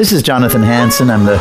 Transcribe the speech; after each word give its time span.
This 0.00 0.12
is 0.12 0.22
Jonathan 0.22 0.62
Hansen. 0.62 1.10
I'm 1.10 1.26
the 1.26 1.36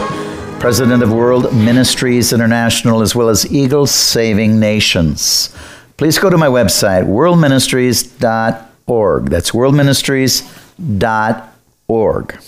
president 0.59 1.01
of 1.01 1.13
World 1.13 1.55
Ministries 1.55 2.33
International 2.33 3.01
as 3.01 3.15
well 3.15 3.29
as 3.29 3.49
Eagle 3.49 3.87
Saving 3.87 4.59
Nations. 4.59 5.55
Please 5.95 6.19
go 6.19 6.29
to 6.29 6.37
my 6.37 6.47
website, 6.47 7.05
worldministries.org. 7.05 9.29
That's 9.29 9.51
worldministries.org. 9.51 12.41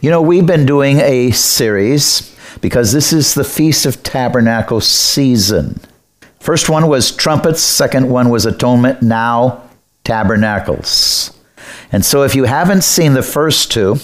You 0.00 0.10
know, 0.10 0.22
we've 0.22 0.46
been 0.46 0.64
doing 0.64 1.00
a 1.00 1.32
series 1.32 2.36
because 2.60 2.92
this 2.92 3.12
is 3.12 3.34
the 3.34 3.42
Feast 3.42 3.84
of 3.84 4.04
Tabernacle 4.04 4.80
season. 4.80 5.80
First 6.38 6.68
one 6.68 6.86
was 6.86 7.10
trumpets, 7.10 7.62
second 7.62 8.08
one 8.08 8.30
was 8.30 8.46
atonement, 8.46 9.02
now 9.02 9.60
tabernacles. 10.04 11.36
And 11.90 12.04
so 12.04 12.22
if 12.22 12.36
you 12.36 12.44
haven't 12.44 12.82
seen 12.82 13.14
the 13.14 13.24
first 13.24 13.72
two, 13.72 13.96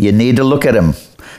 you 0.00 0.12
need 0.12 0.36
to 0.36 0.44
look 0.44 0.64
at 0.64 0.74
them. 0.74 0.94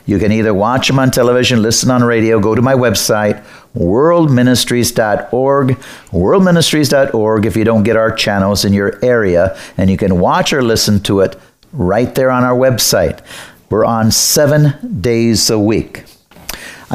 You 0.05 0.19
can 0.19 0.31
either 0.31 0.53
watch 0.53 0.87
them 0.87 0.99
on 0.99 1.11
television, 1.11 1.61
listen 1.61 1.91
on 1.91 2.03
radio, 2.03 2.39
go 2.39 2.55
to 2.55 2.61
my 2.61 2.73
website, 2.73 3.43
worldministries.org, 3.75 5.67
worldministries.org 5.69 7.45
if 7.45 7.55
you 7.55 7.63
don't 7.63 7.83
get 7.83 7.95
our 7.95 8.11
channels 8.11 8.65
in 8.65 8.73
your 8.73 9.03
area, 9.03 9.57
and 9.77 9.89
you 9.89 9.97
can 9.97 10.19
watch 10.19 10.53
or 10.53 10.61
listen 10.61 10.99
to 11.01 11.21
it 11.21 11.35
right 11.71 12.13
there 12.15 12.29
on 12.31 12.43
our 12.43 12.57
website. 12.57 13.21
We're 13.69 13.85
on 13.85 14.11
seven 14.11 15.01
days 15.01 15.49
a 15.49 15.57
week. 15.57 16.03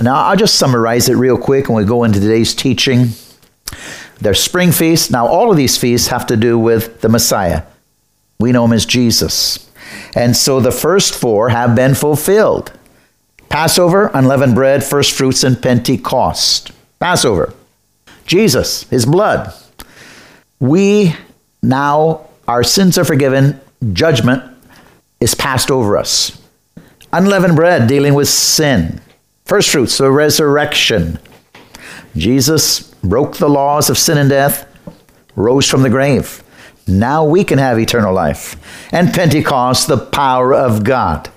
Now, 0.00 0.26
I'll 0.26 0.36
just 0.36 0.56
summarize 0.56 1.08
it 1.08 1.14
real 1.14 1.38
quick 1.38 1.68
and 1.68 1.76
we 1.76 1.84
go 1.84 2.04
into 2.04 2.20
today's 2.20 2.54
teaching. 2.54 3.08
There's 4.20 4.42
spring 4.42 4.72
feasts. 4.72 5.10
Now, 5.10 5.26
all 5.26 5.50
of 5.50 5.56
these 5.56 5.78
feasts 5.78 6.08
have 6.08 6.26
to 6.26 6.36
do 6.36 6.58
with 6.58 7.00
the 7.00 7.08
Messiah. 7.08 7.62
We 8.38 8.52
know 8.52 8.66
him 8.66 8.74
as 8.74 8.84
Jesus. 8.84 9.70
And 10.16 10.34
so 10.34 10.60
the 10.60 10.72
first 10.72 11.14
four 11.14 11.50
have 11.50 11.76
been 11.76 11.94
fulfilled 11.94 12.72
Passover, 13.48 14.10
unleavened 14.12 14.54
bread, 14.54 14.82
first 14.82 15.12
fruits, 15.12 15.44
and 15.44 15.62
Pentecost. 15.62 16.72
Passover, 16.98 17.54
Jesus, 18.26 18.82
his 18.88 19.06
blood. 19.06 19.54
We 20.58 21.14
now, 21.62 22.28
our 22.48 22.64
sins 22.64 22.98
are 22.98 23.04
forgiven, 23.04 23.60
judgment 23.92 24.42
is 25.20 25.34
passed 25.34 25.70
over 25.70 25.96
us. 25.96 26.40
Unleavened 27.12 27.54
bread, 27.54 27.86
dealing 27.86 28.14
with 28.14 28.28
sin. 28.28 29.00
First 29.44 29.70
fruits, 29.70 29.98
the 29.98 30.10
resurrection. 30.10 31.18
Jesus 32.16 32.80
broke 33.04 33.36
the 33.36 33.48
laws 33.48 33.90
of 33.90 33.98
sin 33.98 34.18
and 34.18 34.30
death, 34.30 34.66
rose 35.36 35.68
from 35.68 35.82
the 35.82 35.90
grave. 35.90 36.42
Now 36.86 37.24
we 37.24 37.44
can 37.44 37.58
have 37.58 37.78
eternal 37.78 38.14
life. 38.14 38.56
And 38.92 39.12
Pentecost, 39.12 39.88
the 39.88 39.98
power 39.98 40.54
of 40.54 40.84
God. 40.84 41.30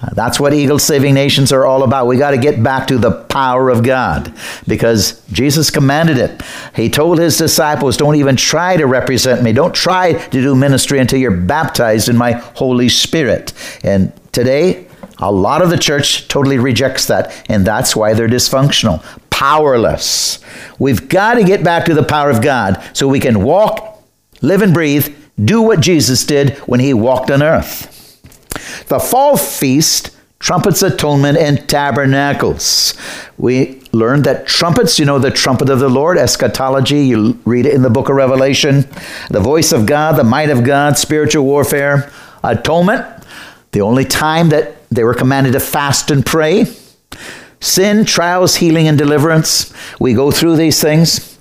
Uh, 0.00 0.08
that's 0.14 0.40
what 0.40 0.54
Eagle 0.54 0.78
Saving 0.78 1.14
Nations 1.14 1.52
are 1.52 1.64
all 1.66 1.82
about. 1.82 2.06
We 2.06 2.16
got 2.16 2.30
to 2.30 2.38
get 2.38 2.62
back 2.62 2.86
to 2.88 2.98
the 2.98 3.10
power 3.10 3.68
of 3.68 3.82
God 3.82 4.34
because 4.66 5.22
Jesus 5.32 5.70
commanded 5.70 6.16
it. 6.16 6.42
He 6.74 6.88
told 6.88 7.18
his 7.18 7.36
disciples, 7.36 7.96
Don't 7.96 8.16
even 8.16 8.36
try 8.36 8.76
to 8.76 8.86
represent 8.86 9.42
me. 9.42 9.52
Don't 9.52 9.74
try 9.74 10.14
to 10.14 10.42
do 10.42 10.54
ministry 10.54 10.98
until 10.98 11.18
you're 11.18 11.30
baptized 11.30 12.08
in 12.08 12.16
my 12.16 12.32
Holy 12.32 12.88
Spirit. 12.88 13.52
And 13.84 14.12
today, 14.32 14.86
a 15.18 15.30
lot 15.30 15.60
of 15.60 15.68
the 15.68 15.78
church 15.78 16.28
totally 16.28 16.58
rejects 16.58 17.06
that, 17.06 17.44
and 17.50 17.66
that's 17.66 17.94
why 17.94 18.14
they're 18.14 18.28
dysfunctional, 18.28 19.04
powerless. 19.28 20.40
We've 20.78 21.08
got 21.08 21.34
to 21.34 21.44
get 21.44 21.62
back 21.62 21.84
to 21.86 21.94
the 21.94 22.02
power 22.02 22.30
of 22.30 22.40
God 22.40 22.82
so 22.94 23.06
we 23.06 23.20
can 23.20 23.42
walk, 23.42 23.89
live, 24.40 24.62
and 24.62 24.74
breathe, 24.74 25.14
do 25.42 25.62
what 25.62 25.80
Jesus 25.80 26.24
did 26.24 26.56
when 26.60 26.80
he 26.80 26.92
walked 26.94 27.30
on 27.30 27.42
earth. 27.42 27.86
The 28.88 28.98
fall 28.98 29.36
feast, 29.36 30.10
trumpets, 30.38 30.82
atonement, 30.82 31.38
and 31.38 31.68
tabernacles. 31.68 32.94
We 33.38 33.80
learned 33.92 34.24
that 34.24 34.46
trumpets, 34.46 34.98
you 34.98 35.04
know, 35.04 35.18
the 35.18 35.30
trumpet 35.30 35.68
of 35.68 35.80
the 35.80 35.88
Lord, 35.88 36.16
eschatology, 36.18 37.06
you 37.06 37.38
read 37.44 37.66
it 37.66 37.74
in 37.74 37.82
the 37.82 37.90
book 37.90 38.08
of 38.08 38.16
Revelation, 38.16 38.88
the 39.30 39.40
voice 39.40 39.72
of 39.72 39.86
God, 39.86 40.16
the 40.16 40.24
might 40.24 40.50
of 40.50 40.64
God, 40.64 40.98
spiritual 40.98 41.44
warfare, 41.44 42.10
atonement, 42.42 43.06
the 43.72 43.82
only 43.82 44.04
time 44.04 44.48
that 44.48 44.76
they 44.90 45.04
were 45.04 45.14
commanded 45.14 45.52
to 45.52 45.60
fast 45.60 46.10
and 46.10 46.24
pray. 46.24 46.66
Sin, 47.60 48.04
trials, 48.04 48.56
healing, 48.56 48.88
and 48.88 48.96
deliverance. 48.96 49.72
We 50.00 50.14
go 50.14 50.30
through 50.30 50.56
these 50.56 50.80
things 50.80 51.38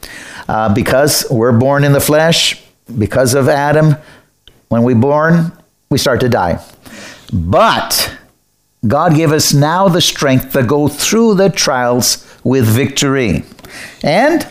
uh, 0.48 0.74
because 0.74 1.26
we're 1.32 1.58
born 1.58 1.84
in 1.84 1.94
the 1.94 2.02
flesh, 2.02 2.62
because 2.98 3.34
of 3.34 3.48
Adam. 3.48 3.96
When 4.70 4.84
we're 4.84 4.96
born, 4.96 5.52
we 5.90 5.98
start 5.98 6.20
to 6.22 6.30
die. 6.30 6.64
But 7.34 8.16
God 8.88 9.16
gave 9.16 9.32
us 9.32 9.54
now 9.54 9.88
the 9.88 10.02
strength 10.02 10.54
to 10.54 10.64
go 10.64 10.88
through 10.88 11.36
the 11.36 11.50
trials 11.50 12.26
with 12.44 12.66
victory. 12.66 13.44
And 14.04 14.44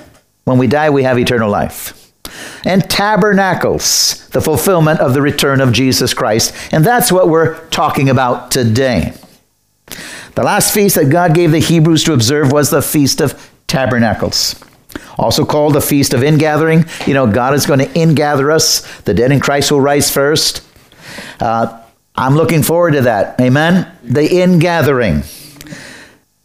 when 0.45 0.59
we 0.59 0.67
die, 0.67 0.91
we 0.91 1.03
have 1.03 1.19
eternal 1.19 1.51
life 1.51 1.95
and 2.65 2.89
tabernacles, 2.89 4.29
the 4.29 4.41
fulfillment 4.41 5.01
of 5.01 5.15
the 5.15 5.23
return 5.23 5.61
of 5.61 5.73
Jesus 5.73 6.15
Christ. 6.15 6.55
And 6.73 6.85
that's 6.85 7.11
what 7.11 7.29
we're 7.29 7.67
talking 7.69 8.09
about 8.09 8.51
today. 8.51 9.15
The 10.35 10.43
last 10.43 10.73
feast 10.73 10.97
that 10.97 11.11
God 11.11 11.35
gave 11.35 11.51
the 11.51 11.59
Hebrews 11.59 12.05
to 12.05 12.13
observe 12.13 12.53
was 12.53 12.71
the 12.71 12.83
Feast 12.83 13.21
of 13.21 13.51
Tabernacles. 13.67 14.63
Also 15.19 15.45
called 15.45 15.75
the 15.75 15.81
Feast 15.81 16.15
of 16.15 16.23
Ingathering. 16.23 16.85
You 17.07 17.15
know, 17.15 17.27
God 17.27 17.55
is 17.55 17.67
going 17.67 17.81
to 17.81 17.87
ingather 17.87 18.53
us. 18.53 19.01
The 19.03 19.15
dead 19.15 19.33
in 19.33 19.41
Christ 19.41 19.73
will 19.73 19.81
rise 19.81 20.11
first. 20.11 20.65
Uh, 21.41 21.83
I'm 22.15 22.35
looking 22.35 22.63
forward 22.63 22.93
to 22.93 23.03
that. 23.03 23.41
Amen? 23.41 23.91
The 24.05 24.43
ingathering 24.43 25.23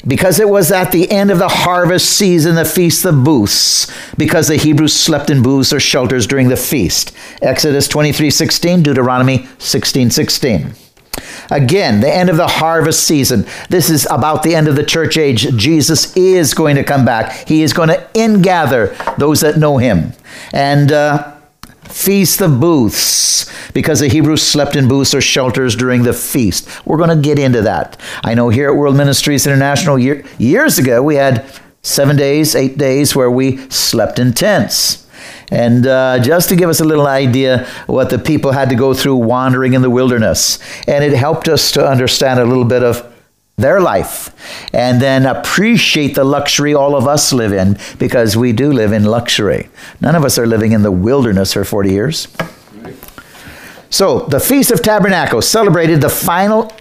because 0.06 0.39
it 0.39 0.50
was 0.50 0.72
at 0.72 0.91
the 0.91 1.09
end 1.09 1.31
of 1.31 1.39
the 1.39 1.47
harvest 1.47 2.17
season, 2.17 2.56
the 2.56 2.66
feast 2.66 3.06
of 3.06 3.23
booths, 3.23 3.91
because 4.17 4.47
the 4.47 4.57
Hebrews 4.57 4.94
slept 4.94 5.29
in 5.29 5.41
booths 5.41 5.72
or 5.72 5.79
shelters 5.79 6.28
during 6.28 6.50
the 6.50 6.57
feast. 6.57 7.16
Exodus 7.41 7.88
23 7.88 8.29
16, 8.29 8.84
Deuteronomy 8.84 9.47
16 9.59 10.11
16. 10.11 10.75
Again, 11.51 12.01
the 12.01 12.13
end 12.13 12.29
of 12.29 12.38
the 12.38 12.47
harvest 12.47 13.05
season. 13.05 13.45
This 13.69 13.89
is 13.89 14.07
about 14.09 14.44
the 14.44 14.55
end 14.55 14.67
of 14.67 14.75
the 14.75 14.85
church 14.85 15.17
age. 15.17 15.55
Jesus 15.55 16.16
is 16.16 16.53
going 16.53 16.75
to 16.75 16.83
come 16.83 17.05
back. 17.05 17.47
He 17.47 17.63
is 17.63 17.73
going 17.73 17.89
to 17.89 18.07
ingather 18.13 18.95
those 19.17 19.41
that 19.41 19.57
know 19.57 19.77
him. 19.77 20.13
And 20.51 20.91
uh, 20.91 21.33
Feast 21.83 22.41
of 22.41 22.59
Booths, 22.59 23.51
because 23.72 23.99
the 23.99 24.07
Hebrews 24.07 24.41
slept 24.41 24.75
in 24.75 24.88
booths 24.88 25.13
or 25.13 25.22
shelters 25.22 25.75
during 25.75 26.03
the 26.03 26.13
feast. 26.13 26.85
We're 26.85 26.97
going 26.97 27.09
to 27.09 27.16
get 27.16 27.38
into 27.38 27.61
that. 27.61 27.99
I 28.23 28.33
know 28.33 28.49
here 28.49 28.69
at 28.69 28.75
World 28.75 28.95
Ministries 28.95 29.45
International, 29.45 29.99
year, 29.99 30.25
years 30.38 30.79
ago, 30.79 31.03
we 31.03 31.16
had 31.16 31.45
seven 31.81 32.16
days, 32.16 32.55
eight 32.55 32.77
days 32.77 33.16
where 33.16 33.29
we 33.29 33.57
slept 33.69 34.17
in 34.17 34.33
tents. 34.33 35.03
And 35.53 35.86
uh, 35.86 36.18
just 36.18 36.50
to 36.50 36.56
give 36.56 36.68
us 36.68 36.80
a 36.80 36.84
little 36.84 37.06
idea 37.06 37.68
what 37.86 38.09
the 38.09 38.18
people 38.18 38.53
had 38.53 38.69
to 38.69 38.75
go 38.75 38.96
through 38.96 39.18
wandering 39.18 39.75
in 39.75 39.84
the 39.84 39.90
wilderness. 39.90 40.58
And 40.88 41.03
it 41.03 41.14
helped 41.14 41.47
us 41.47 41.72
to 41.74 41.88
understand 41.88 42.40
a 42.40 42.46
little 42.46 42.66
bit 42.66 42.81
of 42.81 43.08
their 43.56 43.80
life 43.80 44.36
and 44.74 45.00
then 45.00 45.28
appreciate 45.28 46.16
the 46.16 46.24
luxury 46.24 46.74
all 46.74 46.96
of 46.96 47.08
us 47.08 47.31
live 47.31 47.53
in 47.53 47.78
because 48.00 48.36
we 48.36 48.52
do 48.52 48.72
live 48.72 48.91
in 48.91 49.03
luxury. 49.03 49.69
None 50.02 50.16
of 50.16 50.25
us 50.25 50.40
are 50.40 50.47
living 50.47 50.72
in 50.72 50.81
the 50.81 50.91
wilderness 50.91 51.53
for 51.53 51.64
40 51.64 51.91
years. 51.91 52.28
So, 53.91 54.22
the 54.22 54.40
Feast 54.40 54.72
of 54.72 54.81
Tabernacles 54.81 55.47
celebrated 55.47 56.02
the 56.02 56.09
final 56.09 56.74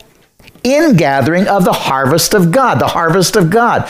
ingathering 0.65 1.47
of 1.47 1.67
the 1.67 1.75
harvest 1.75 2.33
of 2.33 2.51
God, 2.51 2.81
the 2.81 2.87
harvest 2.87 3.37
of 3.37 3.51
God, 3.51 3.87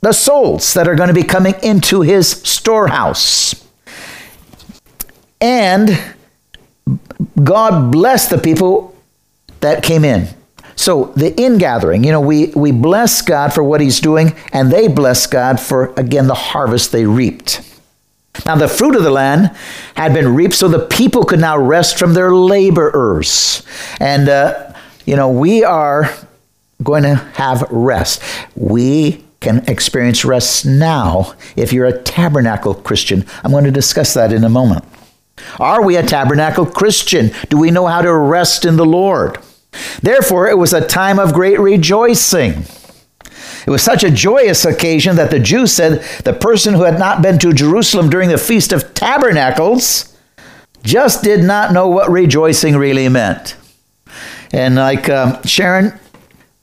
the 0.00 0.12
souls 0.12 0.74
that 0.74 0.88
are 0.88 0.96
going 0.96 1.06
to 1.06 1.14
be 1.14 1.22
coming 1.22 1.54
into 1.62 2.00
his 2.00 2.28
storehouse. 2.28 3.67
And 5.40 5.98
God 7.42 7.92
blessed 7.92 8.30
the 8.30 8.38
people 8.38 8.96
that 9.60 9.82
came 9.82 10.04
in. 10.04 10.28
So 10.76 11.06
the 11.16 11.34
ingathering, 11.40 12.04
you 12.04 12.12
know, 12.12 12.20
we, 12.20 12.46
we 12.48 12.70
bless 12.70 13.20
God 13.20 13.52
for 13.52 13.64
what 13.64 13.80
he's 13.80 14.00
doing, 14.00 14.34
and 14.52 14.70
they 14.70 14.86
bless 14.86 15.26
God 15.26 15.58
for, 15.58 15.92
again, 15.96 16.28
the 16.28 16.34
harvest 16.34 16.92
they 16.92 17.04
reaped. 17.04 17.62
Now, 18.46 18.54
the 18.54 18.68
fruit 18.68 18.94
of 18.94 19.02
the 19.02 19.10
land 19.10 19.56
had 19.96 20.14
been 20.14 20.36
reaped, 20.36 20.54
so 20.54 20.68
the 20.68 20.86
people 20.86 21.24
could 21.24 21.40
now 21.40 21.58
rest 21.58 21.98
from 21.98 22.14
their 22.14 22.32
laborers. 22.32 23.64
And, 23.98 24.28
uh, 24.28 24.72
you 25.04 25.16
know, 25.16 25.28
we 25.28 25.64
are 25.64 26.14
going 26.82 27.02
to 27.02 27.16
have 27.16 27.62
rest. 27.70 28.22
We 28.54 29.24
can 29.40 29.64
experience 29.66 30.24
rest 30.24 30.64
now 30.64 31.34
if 31.56 31.72
you're 31.72 31.86
a 31.86 32.02
tabernacle 32.02 32.74
Christian. 32.74 33.24
I'm 33.42 33.50
going 33.50 33.64
to 33.64 33.72
discuss 33.72 34.14
that 34.14 34.32
in 34.32 34.44
a 34.44 34.48
moment. 34.48 34.84
Are 35.58 35.82
we 35.82 35.96
a 35.96 36.02
tabernacle 36.02 36.66
Christian? 36.66 37.30
Do 37.48 37.58
we 37.58 37.70
know 37.70 37.86
how 37.86 38.02
to 38.02 38.14
rest 38.14 38.64
in 38.64 38.76
the 38.76 38.86
Lord? 38.86 39.38
Therefore, 40.02 40.48
it 40.48 40.58
was 40.58 40.72
a 40.72 40.86
time 40.86 41.18
of 41.18 41.34
great 41.34 41.58
rejoicing. 41.58 42.64
It 43.66 43.70
was 43.70 43.82
such 43.82 44.02
a 44.02 44.10
joyous 44.10 44.64
occasion 44.64 45.16
that 45.16 45.30
the 45.30 45.38
Jews 45.38 45.72
said 45.72 46.02
the 46.24 46.32
person 46.32 46.74
who 46.74 46.84
had 46.84 46.98
not 46.98 47.20
been 47.20 47.38
to 47.40 47.52
Jerusalem 47.52 48.08
during 48.08 48.30
the 48.30 48.38
Feast 48.38 48.72
of 48.72 48.94
Tabernacles 48.94 50.16
just 50.82 51.22
did 51.22 51.44
not 51.44 51.72
know 51.72 51.88
what 51.88 52.10
rejoicing 52.10 52.76
really 52.76 53.08
meant. 53.08 53.56
And 54.52 54.76
like 54.76 55.10
um, 55.10 55.42
Sharon 55.42 55.98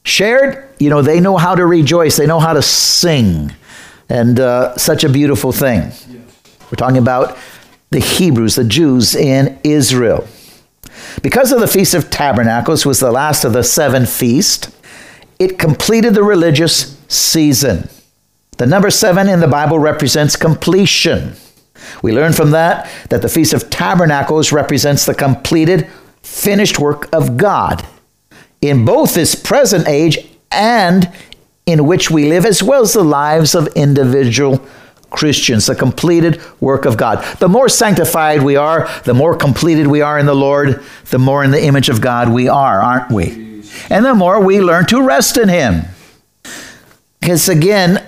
shared, 0.03 0.67
you 0.79 0.89
know, 0.89 1.01
they 1.01 1.19
know 1.19 1.37
how 1.37 1.53
to 1.53 1.65
rejoice, 1.65 2.17
they 2.17 2.25
know 2.25 2.39
how 2.39 2.53
to 2.53 2.61
sing, 2.61 3.53
and 4.09 4.39
uh, 4.39 4.75
such 4.77 5.03
a 5.03 5.09
beautiful 5.09 5.51
thing. 5.51 5.91
We're 6.71 6.77
talking 6.77 6.97
about 6.97 7.37
the 7.95 8.01
Hebrews, 8.01 8.55
the 8.55 8.65
Jews 8.65 9.15
in 9.15 9.57
Israel. 9.63 10.27
Because 11.23 11.53
of 11.53 11.61
the 11.61 11.67
Feast 11.67 11.93
of 11.93 12.09
Tabernacles 12.09 12.85
was 12.85 12.99
the 12.99 13.11
last 13.11 13.45
of 13.45 13.53
the 13.53 13.63
seven 13.63 14.05
feasts, 14.05 14.75
it 15.39 15.57
completed 15.57 16.13
the 16.13 16.23
religious 16.23 16.99
season. 17.07 17.87
The 18.57 18.65
number 18.65 18.89
seven 18.89 19.29
in 19.29 19.39
the 19.39 19.47
Bible 19.47 19.79
represents 19.79 20.35
completion. 20.35 21.35
We 22.01 22.11
learn 22.11 22.33
from 22.33 22.51
that 22.51 22.89
that 23.09 23.21
the 23.21 23.29
Feast 23.29 23.53
of 23.53 23.69
Tabernacles 23.69 24.51
represents 24.51 25.05
the 25.05 25.15
completed, 25.15 25.87
finished 26.21 26.79
work 26.79 27.07
of 27.13 27.37
God 27.37 27.85
in 28.59 28.83
both 28.83 29.13
this 29.13 29.35
present 29.35 29.87
age 29.87 30.17
and 30.51 31.09
in 31.65 31.85
which 31.85 32.11
we 32.11 32.27
live, 32.27 32.45
as 32.45 32.61
well 32.61 32.81
as 32.81 32.91
the 32.91 33.03
lives 33.03 33.55
of 33.55 33.67
individual 33.67 34.65
Christians, 35.15 35.65
the 35.65 35.75
completed 35.75 36.41
work 36.59 36.85
of 36.85 36.97
God. 36.97 37.23
The 37.39 37.49
more 37.49 37.69
sanctified 37.69 38.43
we 38.43 38.55
are, 38.55 38.89
the 39.05 39.13
more 39.13 39.35
completed 39.35 39.87
we 39.87 40.01
are 40.01 40.19
in 40.19 40.25
the 40.25 40.35
Lord, 40.35 40.83
the 41.05 41.19
more 41.19 41.43
in 41.43 41.51
the 41.51 41.63
image 41.63 41.89
of 41.89 42.01
God 42.01 42.29
we 42.29 42.47
are, 42.49 42.81
aren't 42.81 43.11
we? 43.11 43.63
And 43.89 44.05
the 44.05 44.13
more 44.13 44.43
we 44.43 44.61
learn 44.61 44.85
to 44.87 45.01
rest 45.01 45.37
in 45.37 45.49
Him. 45.49 45.83
Because 47.19 47.49
again, 47.49 48.05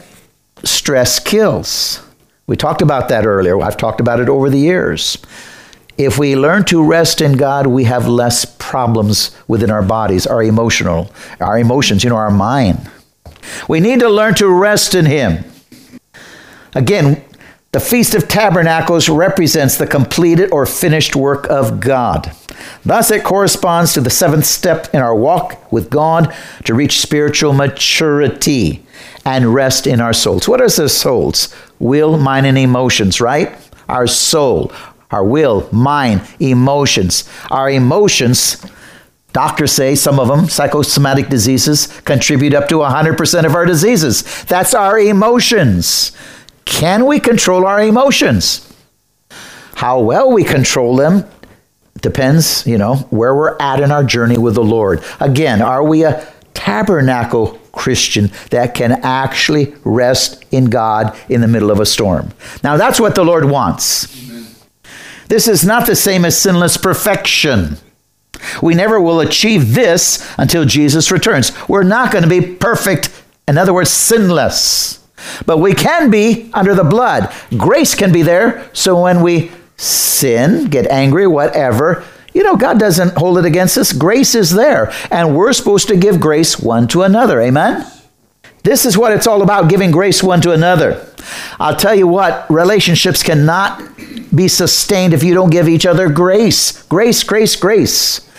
stress 0.63 1.19
kills. 1.19 2.03
We 2.45 2.55
talked 2.55 2.81
about 2.81 3.09
that 3.09 3.25
earlier. 3.25 3.59
I've 3.61 3.77
talked 3.77 3.99
about 3.99 4.19
it 4.19 4.29
over 4.29 4.49
the 4.49 4.59
years. 4.59 5.17
If 5.97 6.19
we 6.19 6.35
learn 6.35 6.63
to 6.65 6.83
rest 6.83 7.21
in 7.21 7.37
God, 7.37 7.67
we 7.67 7.85
have 7.85 8.07
less 8.07 8.45
problems 8.45 9.35
within 9.47 9.71
our 9.71 9.81
bodies, 9.81 10.27
our 10.27 10.43
emotional, 10.43 11.11
our 11.39 11.57
emotions, 11.57 12.03
you 12.03 12.09
know, 12.09 12.15
our 12.15 12.29
mind. 12.29 12.89
We 13.67 13.79
need 13.79 14.01
to 14.01 14.09
learn 14.09 14.35
to 14.35 14.47
rest 14.47 14.93
in 14.93 15.05
Him. 15.05 15.43
Again, 16.77 17.23
the 17.71 17.79
Feast 17.79 18.13
of 18.13 18.27
Tabernacles 18.27 19.09
represents 19.09 19.77
the 19.77 19.87
completed 19.87 20.51
or 20.51 20.67
finished 20.67 21.15
work 21.15 21.49
of 21.49 21.79
God. 21.79 22.31
Thus, 22.85 23.09
it 23.09 23.23
corresponds 23.23 23.93
to 23.93 24.01
the 24.01 24.11
seventh 24.11 24.45
step 24.45 24.93
in 24.93 25.01
our 25.01 25.15
walk 25.15 25.71
with 25.71 25.89
God 25.89 26.31
to 26.65 26.75
reach 26.75 27.01
spiritual 27.01 27.53
maturity 27.53 28.85
and 29.25 29.55
rest 29.55 29.87
in 29.87 29.99
our 29.99 30.13
souls. 30.13 30.47
What 30.47 30.61
are 30.61 30.69
the 30.69 30.87
souls? 30.87 31.51
Will, 31.79 32.15
mind, 32.15 32.45
and 32.45 32.59
emotions, 32.59 33.19
right? 33.19 33.57
Our 33.89 34.05
soul, 34.05 34.71
our 35.09 35.25
will, 35.25 35.67
mind, 35.71 36.21
emotions. 36.39 37.27
Our 37.49 37.71
emotions, 37.71 38.63
doctors 39.33 39.71
say, 39.71 39.95
some 39.95 40.19
of 40.19 40.27
them, 40.27 40.47
psychosomatic 40.47 41.27
diseases, 41.27 41.87
contribute 42.01 42.53
up 42.53 42.69
to 42.69 42.75
100% 42.75 43.45
of 43.45 43.55
our 43.55 43.65
diseases. 43.65 44.43
That's 44.45 44.75
our 44.75 44.99
emotions. 44.99 46.11
Can 46.67 47.05
we 47.05 47.19
control 47.19 47.65
our 47.65 47.81
emotions? 47.81 48.71
How 49.75 49.99
well 49.99 50.31
we 50.31 50.43
control 50.43 50.95
them 50.95 51.25
depends, 52.01 52.67
you 52.67 52.77
know, 52.77 52.95
where 53.09 53.33
we're 53.33 53.57
at 53.59 53.79
in 53.79 53.91
our 53.91 54.03
journey 54.03 54.37
with 54.37 54.53
the 54.53 54.63
Lord. 54.63 55.03
Again, 55.19 55.61
are 55.61 55.83
we 55.83 56.03
a 56.03 56.27
tabernacle 56.53 57.59
Christian 57.71 58.31
that 58.51 58.75
can 58.75 58.91
actually 59.03 59.73
rest 59.83 60.43
in 60.51 60.65
God 60.65 61.17
in 61.29 61.41
the 61.41 61.47
middle 61.47 61.71
of 61.71 61.79
a 61.79 61.85
storm? 61.85 62.31
Now, 62.63 62.77
that's 62.77 62.99
what 62.99 63.15
the 63.15 63.23
Lord 63.23 63.45
wants. 63.45 64.29
Amen. 64.29 64.47
This 65.29 65.47
is 65.47 65.65
not 65.65 65.87
the 65.87 65.95
same 65.95 66.25
as 66.25 66.39
sinless 66.39 66.77
perfection. 66.77 67.77
We 68.61 68.75
never 68.75 69.01
will 69.01 69.19
achieve 69.19 69.73
this 69.73 70.27
until 70.37 70.65
Jesus 70.65 71.11
returns. 71.11 71.51
We're 71.67 71.83
not 71.83 72.11
going 72.11 72.23
to 72.23 72.29
be 72.29 72.41
perfect, 72.41 73.09
in 73.47 73.57
other 73.57 73.73
words, 73.73 73.89
sinless. 73.89 74.96
But 75.45 75.57
we 75.57 75.73
can 75.73 76.09
be 76.09 76.49
under 76.53 76.75
the 76.75 76.83
blood. 76.83 77.33
Grace 77.57 77.95
can 77.95 78.11
be 78.11 78.21
there. 78.21 78.69
So 78.73 79.01
when 79.01 79.21
we 79.21 79.51
sin, 79.77 80.65
get 80.65 80.87
angry, 80.87 81.27
whatever, 81.27 82.03
you 82.33 82.43
know, 82.43 82.55
God 82.55 82.79
doesn't 82.79 83.17
hold 83.17 83.37
it 83.39 83.45
against 83.45 83.77
us. 83.77 83.93
Grace 83.93 84.35
is 84.35 84.51
there. 84.51 84.93
And 85.09 85.35
we're 85.35 85.53
supposed 85.53 85.87
to 85.87 85.97
give 85.97 86.19
grace 86.19 86.59
one 86.59 86.87
to 86.89 87.01
another. 87.01 87.41
Amen? 87.41 87.85
This 88.63 88.85
is 88.85 88.97
what 88.97 89.11
it's 89.11 89.27
all 89.27 89.41
about 89.41 89.69
giving 89.69 89.91
grace 89.91 90.21
one 90.21 90.41
to 90.41 90.51
another. 90.51 91.07
I'll 91.59 91.75
tell 91.75 91.95
you 91.95 92.07
what, 92.07 92.49
relationships 92.49 93.23
cannot 93.23 93.81
be 94.35 94.47
sustained 94.47 95.13
if 95.13 95.23
you 95.23 95.33
don't 95.33 95.49
give 95.49 95.67
each 95.67 95.85
other 95.85 96.09
grace. 96.09 96.83
Grace, 96.83 97.23
grace, 97.23 97.55
grace. 97.55 98.29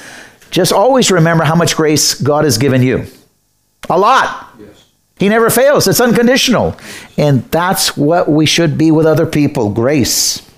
Just 0.50 0.72
always 0.72 1.10
remember 1.10 1.44
how 1.44 1.54
much 1.54 1.76
grace 1.76 2.14
God 2.14 2.44
has 2.44 2.58
given 2.58 2.82
you. 2.82 3.06
A 3.90 3.98
lot. 3.98 4.47
He 5.18 5.28
never 5.28 5.50
fails. 5.50 5.88
It's 5.88 6.00
unconditional. 6.00 6.76
And 7.16 7.44
that's 7.50 7.96
what 7.96 8.28
we 8.28 8.46
should 8.46 8.78
be 8.78 8.90
with 8.90 9.06
other 9.06 9.26
people 9.26 9.70
grace. 9.70 10.48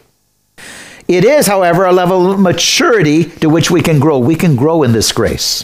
It 1.09 1.25
is, 1.25 1.47
however, 1.47 1.85
a 1.85 1.93
level 1.93 2.31
of 2.31 2.39
maturity 2.39 3.25
to 3.25 3.49
which 3.49 3.71
we 3.71 3.81
can 3.81 3.99
grow. 3.99 4.19
We 4.19 4.37
can 4.37 4.55
grow 4.55 4.83
in 4.83 4.93
this 4.93 5.13
grace. 5.13 5.63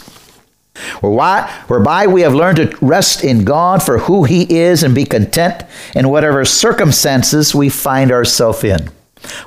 Whereby 1.00 2.06
we 2.06 2.22
have 2.22 2.34
learned 2.34 2.56
to 2.56 2.76
rest 2.84 3.24
in 3.24 3.44
God 3.44 3.82
for 3.82 3.98
who 3.98 4.24
He 4.24 4.56
is 4.56 4.82
and 4.82 4.94
be 4.94 5.04
content 5.04 5.62
in 5.94 6.08
whatever 6.08 6.44
circumstances 6.44 7.54
we 7.54 7.68
find 7.68 8.10
ourselves 8.10 8.64
in 8.64 8.90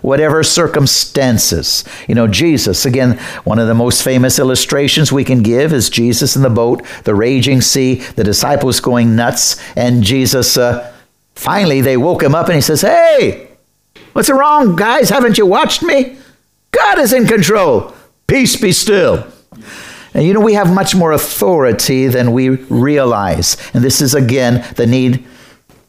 whatever 0.01 0.43
circumstances. 0.43 1.83
You 2.07 2.15
know, 2.15 2.27
Jesus, 2.27 2.85
again, 2.85 3.17
one 3.43 3.59
of 3.59 3.67
the 3.67 3.73
most 3.73 4.03
famous 4.03 4.39
illustrations 4.39 5.11
we 5.11 5.23
can 5.23 5.43
give 5.43 5.73
is 5.73 5.89
Jesus 5.89 6.35
in 6.35 6.41
the 6.41 6.49
boat, 6.49 6.83
the 7.03 7.15
raging 7.15 7.61
sea, 7.61 7.95
the 7.95 8.23
disciples 8.23 8.79
going 8.79 9.15
nuts, 9.15 9.61
and 9.75 10.03
Jesus, 10.03 10.57
uh, 10.57 10.93
finally, 11.35 11.81
they 11.81 11.97
woke 11.97 12.23
him 12.23 12.35
up 12.35 12.47
and 12.47 12.55
he 12.55 12.61
says, 12.61 12.81
Hey, 12.81 13.49
what's 14.13 14.29
wrong, 14.29 14.75
guys? 14.75 15.09
Haven't 15.09 15.37
you 15.37 15.45
watched 15.45 15.83
me? 15.83 16.17
God 16.71 16.99
is 16.99 17.13
in 17.13 17.25
control. 17.25 17.93
Peace 18.27 18.55
be 18.55 18.71
still. 18.71 19.25
And 20.13 20.25
you 20.25 20.33
know, 20.33 20.39
we 20.39 20.53
have 20.53 20.73
much 20.73 20.95
more 20.95 21.11
authority 21.11 22.07
than 22.07 22.31
we 22.31 22.49
realize. 22.49 23.57
And 23.73 23.83
this 23.83 24.01
is, 24.01 24.15
again, 24.15 24.65
the 24.75 24.87
need 24.87 25.25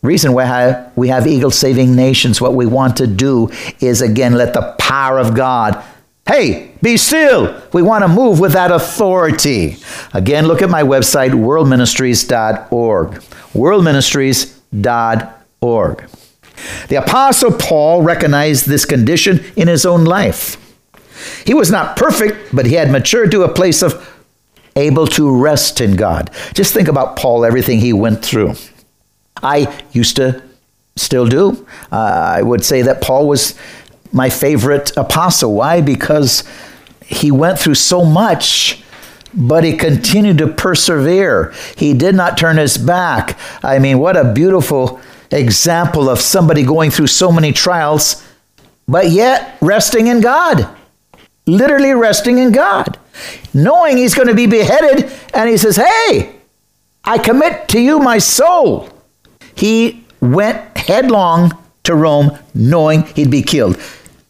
reason 0.03 0.33
why 0.33 0.91
we 0.97 1.09
have 1.09 1.27
Eagle 1.27 1.51
Saving 1.51 1.95
Nations, 1.95 2.41
what 2.41 2.55
we 2.55 2.65
want 2.67 2.97
to 2.99 3.07
do 3.07 3.51
is 3.81 4.03
again 4.03 4.35
let 4.35 4.55
the 4.55 4.75
power 4.79 5.19
of 5.19 5.35
God. 5.35 5.83
Hey, 6.27 6.73
be 6.83 6.97
still. 6.97 7.61
We 7.73 7.83
want 7.83 8.05
to 8.05 8.09
move 8.09 8.41
with 8.41 8.53
that 8.53 8.71
authority. 8.71 9.77
Again, 10.15 10.47
look 10.47 10.63
at 10.63 10.71
my 10.71 10.83
website, 10.83 11.33
worldministries.org. 11.33 13.11
Worldministries.org. 13.11 16.09
The 16.89 16.97
Apostle 16.97 17.53
Paul 17.53 18.03
recognized 18.03 18.67
this 18.67 18.85
condition 18.85 19.41
in 19.57 19.67
his 19.67 19.87
own 19.87 20.05
life. 20.05 20.59
He 21.45 21.55
was 21.55 21.71
not 21.71 21.97
perfect, 21.97 22.55
but 22.55 22.67
he 22.67 22.75
had 22.75 22.91
matured 22.91 23.31
to 23.33 23.43
a 23.43 23.53
place 23.53 23.83
of 23.83 24.07
able 24.77 25.07
to 25.09 25.37
rest 25.37 25.81
in 25.81 25.97
God. 25.97 26.31
Just 26.55 26.73
think 26.73 26.89
about 26.89 27.17
Paul, 27.17 27.45
everything 27.45 27.81
he 27.81 27.93
went 27.93 28.25
through. 28.25 28.55
I 29.43 29.83
used 29.93 30.17
to 30.17 30.43
still 30.97 31.27
do. 31.27 31.67
Uh, 31.91 32.35
I 32.37 32.43
would 32.43 32.65
say 32.65 32.83
that 32.83 33.01
Paul 33.01 33.29
was 33.29 33.55
my 34.13 34.29
favorite 34.29 34.97
apostle. 34.97 35.55
Why? 35.55 35.81
Because 35.81 36.45
he 37.05 37.31
went 37.31 37.59
through 37.59 37.77
so 37.77 38.05
much, 38.05 38.83
but 39.35 39.65
he 39.65 39.77
continued 39.77 40.39
to 40.39 40.49
persevere. 40.49 41.53
He 41.77 41.95
did 41.95 42.15
not 42.15 42.37
turn 42.37 42.57
his 42.57 42.77
back. 42.77 43.39
I 43.63 43.79
mean, 43.79 43.99
what 43.99 44.17
a 44.17 44.33
beautiful 44.33 45.01
example 45.31 46.09
of 46.09 46.21
somebody 46.21 46.63
going 46.63 46.91
through 46.91 47.07
so 47.07 47.31
many 47.31 47.53
trials, 47.53 48.27
but 48.89 49.11
yet 49.11 49.57
resting 49.61 50.09
in 50.09 50.21
God. 50.21 50.69
Literally 51.47 51.93
resting 51.95 52.39
in 52.39 52.53
God. 52.53 52.99
Knowing 53.55 53.97
he's 53.97 54.15
going 54.15 54.29
to 54.29 54.35
be 54.35 54.47
beheaded, 54.47 55.11
and 55.35 55.49
he 55.49 55.57
says, 55.57 55.77
Hey, 55.77 56.37
I 57.05 57.19
commit 57.19 57.69
to 57.71 57.81
you 57.81 57.99
my 57.99 58.19
soul. 58.19 58.89
He 59.61 60.07
went 60.23 60.75
headlong 60.75 61.53
to 61.83 61.95
Rome 61.95 62.39
knowing 62.55 63.03
he'd 63.03 63.31
be 63.31 63.43
killed. 63.43 63.79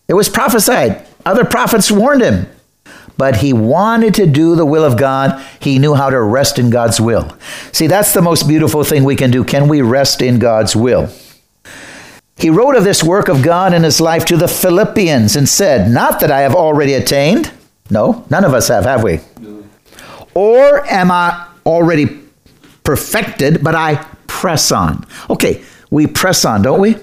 It 0.09 0.15
was 0.15 0.29
prophesied. 0.29 1.07
Other 1.25 1.45
prophets 1.45 1.89
warned 1.89 2.23
him. 2.23 2.49
But 3.17 3.37
he 3.37 3.53
wanted 3.53 4.15
to 4.15 4.27
do 4.27 4.57
the 4.57 4.67
will 4.67 4.83
of 4.83 4.99
God. 4.99 5.41
He 5.61 5.79
knew 5.79 5.95
how 5.95 6.11
to 6.11 6.21
rest 6.21 6.59
in 6.59 6.69
God's 6.69 7.01
will. 7.01 7.33
See, 7.71 7.87
that's 7.87 8.13
the 8.13 8.23
most 8.23 8.49
beautiful 8.49 8.83
thing 8.83 9.05
we 9.05 9.15
can 9.15 9.31
do. 9.31 9.45
Can 9.45 9.69
we 9.69 9.83
rest 9.83 10.21
in 10.21 10.41
God's 10.41 10.75
will? 10.75 11.09
He 12.37 12.51
wrote 12.51 12.75
of 12.75 12.83
this 12.83 13.05
work 13.05 13.29
of 13.29 13.41
God 13.41 13.73
in 13.73 13.85
his 13.85 14.01
life 14.01 14.25
to 14.25 14.37
the 14.37 14.49
Philippians 14.49 15.37
and 15.37 15.49
said, 15.49 15.93
Not 15.93 16.19
that 16.21 16.33
I 16.33 16.41
have 16.41 16.57
already 16.57 16.95
attained. 16.95 17.53
No, 17.89 18.25
none 18.31 18.45
of 18.45 18.53
us 18.53 18.67
have, 18.67 18.85
have 18.85 19.05
we? 19.05 19.21
No. 19.39 19.65
Or 20.35 20.85
am 20.89 21.13
I 21.13 21.47
already 21.65 22.19
perfected, 22.83 23.63
but 23.63 23.77
I 23.77 24.05
press 24.31 24.71
on. 24.71 25.05
Okay, 25.29 25.63
we 25.91 26.07
press 26.07 26.45
on, 26.45 26.63
don't 26.63 26.81
we? 26.81 26.97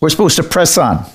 We're 0.00 0.10
supposed 0.10 0.36
to 0.36 0.42
press 0.42 0.76
on. 0.76 1.06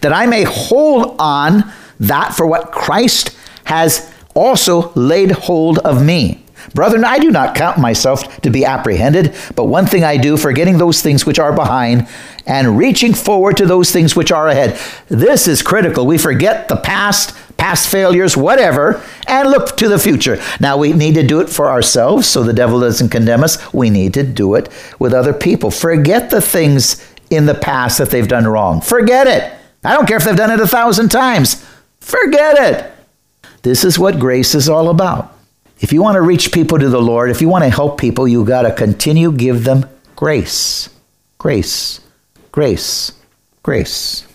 That 0.00 0.12
I 0.12 0.26
may 0.26 0.42
hold 0.42 1.16
on 1.20 1.72
that 2.00 2.34
for 2.34 2.44
what 2.44 2.72
Christ 2.72 3.36
has 3.64 4.12
also 4.34 4.92
laid 4.94 5.30
hold 5.30 5.78
of 5.78 6.04
me. 6.04 6.44
Brethren, 6.74 7.04
I 7.04 7.18
do 7.18 7.30
not 7.30 7.54
count 7.54 7.78
myself 7.78 8.40
to 8.40 8.50
be 8.50 8.64
apprehended, 8.64 9.34
but 9.54 9.66
one 9.66 9.86
thing 9.86 10.02
I 10.02 10.16
do, 10.16 10.36
forgetting 10.36 10.78
those 10.78 11.02
things 11.02 11.24
which 11.24 11.38
are 11.38 11.52
behind 11.52 12.08
and 12.46 12.76
reaching 12.76 13.14
forward 13.14 13.56
to 13.58 13.66
those 13.66 13.92
things 13.92 14.16
which 14.16 14.32
are 14.32 14.48
ahead. 14.48 14.78
This 15.08 15.46
is 15.46 15.62
critical. 15.62 16.06
We 16.06 16.18
forget 16.18 16.68
the 16.68 16.76
past, 16.76 17.36
past 17.56 17.88
failures, 17.88 18.36
whatever, 18.36 19.02
and 19.26 19.50
look 19.50 19.76
to 19.76 19.88
the 19.88 19.98
future. 19.98 20.40
Now, 20.60 20.76
we 20.76 20.92
need 20.92 21.14
to 21.14 21.26
do 21.26 21.40
it 21.40 21.48
for 21.48 21.70
ourselves 21.70 22.26
so 22.26 22.42
the 22.42 22.52
devil 22.52 22.80
doesn't 22.80 23.08
condemn 23.08 23.44
us. 23.44 23.72
We 23.72 23.90
need 23.90 24.14
to 24.14 24.22
do 24.22 24.54
it 24.54 24.68
with 24.98 25.14
other 25.14 25.32
people. 25.32 25.70
Forget 25.70 26.30
the 26.30 26.40
things 26.40 27.06
in 27.30 27.46
the 27.46 27.54
past 27.54 27.98
that 27.98 28.10
they've 28.10 28.28
done 28.28 28.46
wrong. 28.46 28.80
Forget 28.80 29.26
it. 29.26 29.52
I 29.82 29.94
don't 29.94 30.06
care 30.06 30.16
if 30.16 30.24
they've 30.24 30.36
done 30.36 30.50
it 30.50 30.60
a 30.60 30.66
thousand 30.66 31.10
times. 31.10 31.64
Forget 32.00 32.56
it. 32.58 32.92
This 33.62 33.84
is 33.84 33.98
what 33.98 34.18
grace 34.18 34.54
is 34.54 34.68
all 34.68 34.88
about. 34.88 35.36
If 35.80 35.92
you 35.92 36.02
want 36.02 36.16
to 36.16 36.22
reach 36.22 36.52
people 36.52 36.78
to 36.78 36.88
the 36.88 37.00
Lord, 37.00 37.30
if 37.30 37.40
you 37.40 37.48
want 37.48 37.64
to 37.64 37.70
help 37.70 37.98
people, 37.98 38.28
you 38.28 38.44
got 38.44 38.62
to 38.62 38.72
continue 38.72 39.32
give 39.32 39.64
them 39.64 39.86
grace. 40.16 40.88
Grace. 41.38 42.00
Grace. 42.52 43.12
Grace. 43.62 44.26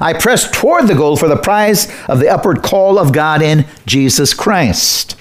I 0.00 0.14
press 0.14 0.50
toward 0.50 0.88
the 0.88 0.94
goal 0.94 1.16
for 1.16 1.28
the 1.28 1.36
prize 1.36 1.90
of 2.08 2.18
the 2.18 2.28
upward 2.28 2.62
call 2.62 2.98
of 2.98 3.12
God 3.12 3.42
in 3.42 3.66
Jesus 3.84 4.34
Christ. 4.34 5.16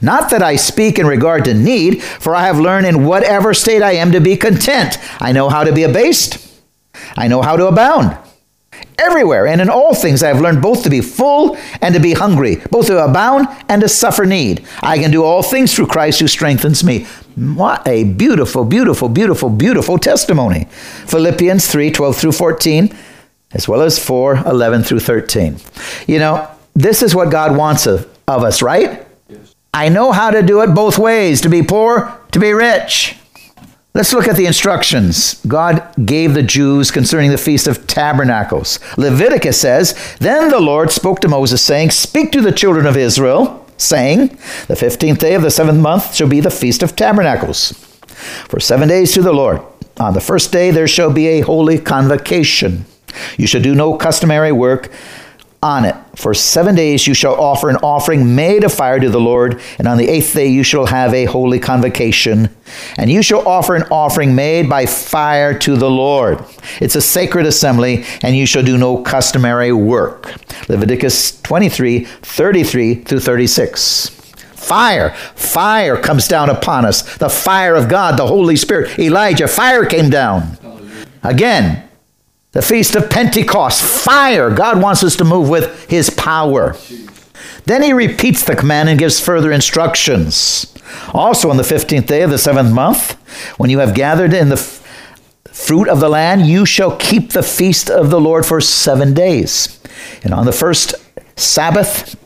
Not 0.00 0.30
that 0.30 0.42
I 0.42 0.56
speak 0.56 0.98
in 0.98 1.06
regard 1.06 1.44
to 1.44 1.54
need, 1.54 2.02
for 2.02 2.34
I 2.34 2.46
have 2.46 2.58
learned 2.58 2.86
in 2.86 3.06
whatever 3.06 3.54
state 3.54 3.82
I 3.82 3.92
am 3.92 4.12
to 4.12 4.20
be 4.20 4.36
content. 4.36 4.98
I 5.20 5.32
know 5.32 5.48
how 5.48 5.64
to 5.64 5.72
be 5.72 5.84
abased, 5.84 6.46
I 7.16 7.28
know 7.28 7.42
how 7.42 7.56
to 7.56 7.66
abound. 7.66 8.16
Everywhere 8.98 9.46
and 9.46 9.60
in 9.60 9.70
all 9.70 9.94
things 9.94 10.22
I 10.22 10.28
have 10.28 10.40
learned 10.40 10.60
both 10.60 10.82
to 10.82 10.90
be 10.90 11.00
full 11.00 11.56
and 11.80 11.94
to 11.94 12.00
be 12.00 12.12
hungry, 12.12 12.56
both 12.70 12.86
to 12.86 13.02
abound 13.02 13.46
and 13.68 13.80
to 13.82 13.88
suffer 13.88 14.26
need. 14.26 14.66
I 14.82 14.98
can 14.98 15.10
do 15.10 15.24
all 15.24 15.42
things 15.42 15.74
through 15.74 15.86
Christ 15.86 16.20
who 16.20 16.28
strengthens 16.28 16.84
me. 16.84 17.04
What 17.36 17.86
a 17.88 18.04
beautiful, 18.04 18.64
beautiful, 18.64 19.08
beautiful, 19.08 19.48
beautiful 19.48 19.98
testimony. 19.98 20.66
Philippians 21.06 21.66
3 21.66 21.90
12 21.90 22.16
through 22.16 22.32
14, 22.32 22.96
as 23.52 23.68
well 23.68 23.82
as 23.82 23.98
4 23.98 24.42
11 24.46 24.82
through 24.82 25.00
13. 25.00 25.56
You 26.06 26.18
know, 26.18 26.48
this 26.74 27.02
is 27.02 27.14
what 27.14 27.30
God 27.30 27.56
wants 27.56 27.86
of, 27.86 28.08
of 28.28 28.42
us, 28.44 28.62
right? 28.62 29.06
Yes. 29.28 29.54
I 29.74 29.88
know 29.88 30.12
how 30.12 30.30
to 30.30 30.42
do 30.42 30.62
it 30.62 30.74
both 30.74 30.98
ways 30.98 31.40
to 31.42 31.48
be 31.48 31.62
poor, 31.62 32.18
to 32.32 32.38
be 32.38 32.52
rich. 32.52 33.16
Let's 33.92 34.12
look 34.12 34.28
at 34.28 34.36
the 34.36 34.46
instructions 34.46 35.44
God 35.46 35.82
gave 36.06 36.34
the 36.34 36.44
Jews 36.44 36.92
concerning 36.92 37.32
the 37.32 37.38
Feast 37.38 37.66
of 37.66 37.88
Tabernacles. 37.88 38.78
Leviticus 38.96 39.60
says, 39.60 40.16
Then 40.20 40.48
the 40.48 40.60
Lord 40.60 40.92
spoke 40.92 41.18
to 41.20 41.28
Moses, 41.28 41.60
saying, 41.60 41.90
Speak 41.90 42.30
to 42.32 42.40
the 42.40 42.52
children 42.52 42.86
of 42.86 42.96
Israel, 42.96 43.66
saying, 43.78 44.38
The 44.68 44.76
fifteenth 44.76 45.18
day 45.18 45.34
of 45.34 45.42
the 45.42 45.50
seventh 45.50 45.80
month 45.80 46.14
shall 46.14 46.28
be 46.28 46.38
the 46.38 46.52
Feast 46.52 46.84
of 46.84 46.94
Tabernacles. 46.94 47.72
For 48.48 48.60
seven 48.60 48.88
days 48.88 49.12
to 49.14 49.22
the 49.22 49.32
Lord. 49.32 49.60
On 49.98 50.14
the 50.14 50.20
first 50.20 50.52
day 50.52 50.70
there 50.70 50.86
shall 50.88 51.12
be 51.12 51.26
a 51.26 51.40
holy 51.40 51.78
convocation. 51.78 52.84
You 53.36 53.46
shall 53.46 53.62
do 53.62 53.74
no 53.74 53.96
customary 53.96 54.52
work 54.52 54.90
on 55.62 55.84
it. 55.84 55.94
For 56.16 56.32
seven 56.32 56.74
days 56.74 57.06
you 57.06 57.12
shall 57.12 57.38
offer 57.38 57.68
an 57.68 57.76
offering 57.76 58.34
made 58.34 58.64
of 58.64 58.72
fire 58.72 58.98
to 58.98 59.10
the 59.10 59.20
Lord, 59.20 59.60
and 59.78 59.86
on 59.86 59.98
the 59.98 60.08
eighth 60.08 60.32
day 60.32 60.46
you 60.46 60.62
shall 60.62 60.86
have 60.86 61.12
a 61.12 61.26
holy 61.26 61.58
convocation, 61.58 62.48
and 62.96 63.10
you 63.10 63.22
shall 63.22 63.46
offer 63.46 63.74
an 63.74 63.84
offering 63.90 64.34
made 64.34 64.70
by 64.70 64.86
fire 64.86 65.58
to 65.58 65.76
the 65.76 65.90
Lord. 65.90 66.42
It's 66.80 66.96
a 66.96 67.02
sacred 67.02 67.46
assembly, 67.46 68.04
and 68.22 68.36
you 68.36 68.46
shall 68.46 68.62
do 68.62 68.78
no 68.78 69.02
customary 69.02 69.72
work. 69.72 70.34
Leviticus 70.68 71.40
23 71.42 72.04
33 72.04 72.94
through 73.04 73.20
36. 73.20 74.16
Fire, 74.54 75.10
fire 75.34 75.96
comes 75.96 76.28
down 76.28 76.48
upon 76.48 76.84
us. 76.84 77.16
The 77.16 77.28
fire 77.30 77.74
of 77.74 77.88
God, 77.88 78.18
the 78.18 78.26
Holy 78.26 78.56
Spirit. 78.56 78.98
Elijah, 78.98 79.48
fire 79.48 79.84
came 79.84 80.10
down. 80.10 80.58
Again, 81.22 81.89
the 82.52 82.62
Feast 82.62 82.94
of 82.96 83.08
Pentecost, 83.10 83.82
fire. 83.82 84.50
God 84.50 84.82
wants 84.82 85.04
us 85.04 85.16
to 85.16 85.24
move 85.24 85.48
with 85.48 85.88
His 85.88 86.10
power. 86.10 86.76
Then 87.64 87.82
he 87.82 87.92
repeats 87.92 88.42
the 88.42 88.56
command 88.56 88.88
and 88.88 88.98
gives 88.98 89.20
further 89.20 89.52
instructions. 89.52 90.74
Also, 91.14 91.50
on 91.50 91.56
the 91.56 91.62
15th 91.62 92.06
day 92.06 92.22
of 92.22 92.30
the 92.30 92.38
seventh 92.38 92.72
month, 92.72 93.12
when 93.58 93.70
you 93.70 93.78
have 93.78 93.94
gathered 93.94 94.32
in 94.32 94.48
the 94.48 94.56
f- 94.56 94.84
fruit 95.52 95.88
of 95.88 96.00
the 96.00 96.08
land, 96.08 96.46
you 96.46 96.66
shall 96.66 96.96
keep 96.96 97.30
the 97.30 97.42
feast 97.42 97.88
of 97.88 98.10
the 98.10 98.20
Lord 98.20 98.44
for 98.44 98.60
seven 98.60 99.14
days. 99.14 99.80
And 100.24 100.34
on 100.34 100.46
the 100.46 100.52
first 100.52 100.94
Sabbath, 101.36 102.16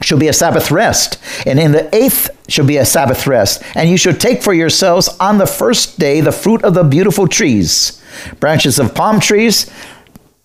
shall 0.00 0.18
be 0.18 0.28
a 0.28 0.32
Sabbath 0.32 0.70
rest, 0.70 1.18
and 1.46 1.58
in 1.58 1.72
the 1.72 1.94
eighth 1.94 2.30
shall 2.48 2.66
be 2.66 2.76
a 2.76 2.84
Sabbath 2.84 3.26
rest. 3.26 3.62
And 3.74 3.90
you 3.90 3.96
shall 3.96 4.14
take 4.14 4.42
for 4.42 4.54
yourselves 4.54 5.08
on 5.20 5.38
the 5.38 5.46
first 5.46 5.98
day 5.98 6.20
the 6.20 6.32
fruit 6.32 6.64
of 6.64 6.74
the 6.74 6.84
beautiful 6.84 7.26
trees, 7.26 8.02
branches 8.40 8.78
of 8.78 8.94
palm 8.94 9.20
trees, 9.20 9.70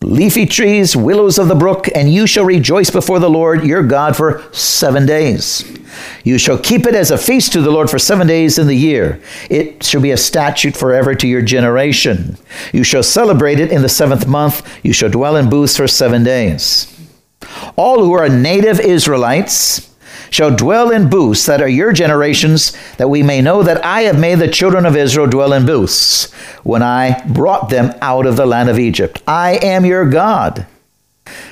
leafy 0.02 0.46
trees, 0.46 0.96
willows 0.96 1.40
of 1.40 1.48
the 1.48 1.56
brook, 1.56 1.88
and 1.96 2.14
you 2.14 2.28
shall 2.28 2.46
rejoice 2.46 2.90
before 2.90 3.20
the 3.20 3.30
Lord 3.30 3.64
your 3.64 3.84
God 3.84 4.16
for 4.16 4.44
seven 4.52 5.06
days. 5.06 5.64
You 6.24 6.38
shall 6.38 6.58
keep 6.58 6.86
it 6.86 6.96
as 6.96 7.12
a 7.12 7.18
feast 7.18 7.54
to 7.54 7.62
the 7.62 7.72
Lord 7.72 7.90
for 7.90 8.00
seven 8.00 8.28
days 8.28 8.58
in 8.58 8.68
the 8.68 8.76
year. 8.76 9.22
It 9.50 9.84
shall 9.84 10.02
be 10.02 10.12
a 10.12 10.18
statute 10.18 10.76
forever 10.76 11.16
to 11.16 11.28
your 11.28 11.42
generation. 11.42 12.38
You 12.74 12.84
shall 12.84 13.04
celebrate 13.04 13.60
it 13.60 13.72
in 13.72 13.82
the 13.82 13.90
seventh 13.90 14.28
month. 14.28 14.68
You 14.84 14.94
shall 14.94 15.10
dwell 15.10 15.36
in 15.36 15.50
booths 15.50 15.78
for 15.78 15.88
seven 15.88 16.24
days. 16.24 16.93
All 17.76 18.04
who 18.04 18.14
are 18.14 18.30
native 18.30 18.80
Israelites 18.80 19.90
shall 20.30 20.56
dwell 20.56 20.90
in 20.90 21.10
booths 21.10 21.46
that 21.46 21.62
are 21.62 21.68
your 21.68 21.94
generations, 21.94 22.76
that 22.98 23.10
we 23.10 23.22
may 23.22 23.42
know 23.42 23.62
that 23.62 23.86
I 23.86 24.02
have 24.02 24.20
made 24.20 24.40
the 24.40 24.48
children 24.48 24.86
of 24.86 24.96
Israel 24.96 25.28
dwell 25.28 25.54
in 25.54 25.66
booths 25.66 26.32
when 26.64 26.82
I 26.82 27.24
brought 27.28 27.70
them 27.70 27.94
out 28.02 28.26
of 28.26 28.36
the 28.36 28.48
land 28.48 28.70
of 28.70 28.80
Egypt. 28.80 29.22
I 29.28 29.60
am 29.62 29.86
your 29.86 30.10
God. 30.10 30.66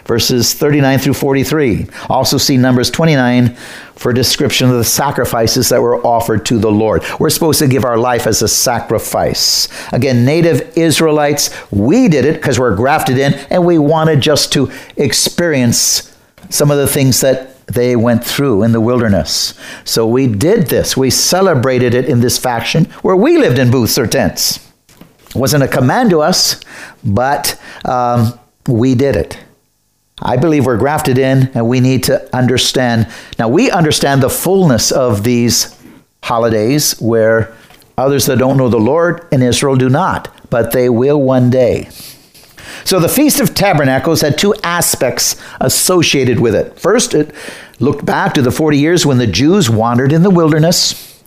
Verses 0.06 0.54
39 0.54 1.00
through 1.00 1.13
43. 1.13 1.88
Also 2.10 2.38
see 2.38 2.58
Numbers 2.58 2.90
29 2.90 3.56
for 3.96 4.10
a 4.12 4.16
description 4.16 4.70
of 4.70 4.75
the 4.75 4.84
sacrifices 4.84 5.70
that 5.70 5.82
were 5.82 6.06
offered 6.06 6.46
to 6.48 6.58
the 6.58 6.72
Lord. 6.72 7.04
We're 7.20 7.30
supposed 7.30 7.60
to 7.60 7.68
give 7.68 7.86
our 7.86 7.98
life 7.98 8.28
as 8.28 8.42
a 8.42 8.48
sacrifice. 8.48 9.68
Again, 9.94 10.25
native 10.25 10.78
Israelites, 10.78 11.51
we 11.72 12.08
did 12.08 12.25
it 12.25 12.34
because 12.34 12.60
we're 12.60 12.75
grafted 12.75 13.18
in 13.18 13.34
and 13.50 13.66
we 13.66 13.78
wanted 13.78 14.22
just 14.22 14.51
to 14.54 14.72
experience 14.98 16.16
some 16.50 16.72
of 16.72 16.78
the 16.78 16.88
things 16.88 17.22
that 17.22 17.66
they 17.68 17.96
went 17.96 18.24
through 18.24 18.63
in 18.63 18.72
the 18.72 18.82
wilderness. 18.82 19.54
So 19.86 20.06
we 20.08 20.28
did 20.28 20.68
this. 20.68 20.98
We 20.98 21.10
celebrated 21.10 21.94
it 21.94 22.06
in 22.06 22.20
this 22.20 22.38
faction 22.38 22.86
where 23.04 23.16
we 23.16 23.38
lived 23.38 23.60
in 23.60 23.72
booths 23.72 23.98
or 23.98 24.08
tents. 24.08 24.68
It 25.30 25.36
wasn't 25.36 25.63
a 25.63 25.68
command 25.68 26.10
to 26.10 26.22
us, 26.22 26.60
but 27.04 27.60
um, 27.86 28.38
we 28.68 28.96
did 28.96 29.16
it. 29.16 29.38
I 30.22 30.38
believe 30.38 30.66
we're 30.66 30.78
grafted 30.78 31.18
in 31.18 31.51
and 31.54 31.68
we 31.68 31.80
need 31.80 32.04
to 32.06 32.36
understand. 32.36 33.08
Now, 33.40 33.50
we 33.50 33.72
understand 33.72 34.22
the 34.22 34.30
fullness 34.30 34.92
of 34.92 35.24
these 35.24 35.78
holidays 36.24 37.00
where 37.00 37.56
others 37.98 38.28
that 38.28 38.38
don't 38.38 38.58
know 38.58 38.70
the 38.70 38.78
Lord 38.78 39.28
in 39.32 39.42
Israel 39.42 39.75
do 39.75 39.90
not, 39.90 40.34
but 40.50 40.72
they 40.72 40.90
will 40.90 41.22
one 41.22 41.50
day. 41.50 41.90
So, 42.84 43.00
the 43.00 43.10
Feast 43.10 43.40
of 43.40 43.54
Tabernacles 43.54 44.22
had 44.22 44.38
two 44.38 44.56
aspects 44.63 45.42
associated 45.60 46.40
with 46.40 46.56
it. 46.56 46.80
First, 46.80 47.13
it 47.13 47.34
looked 47.80 48.06
back 48.06 48.34
to 48.36 48.42
the 48.42 48.51
40 48.51 48.78
years 48.78 49.06
when 49.06 49.18
the 49.18 49.28
Jews 49.28 49.70
wandered 49.70 50.12
in 50.12 50.24
the 50.24 50.30
wilderness, 50.30 51.24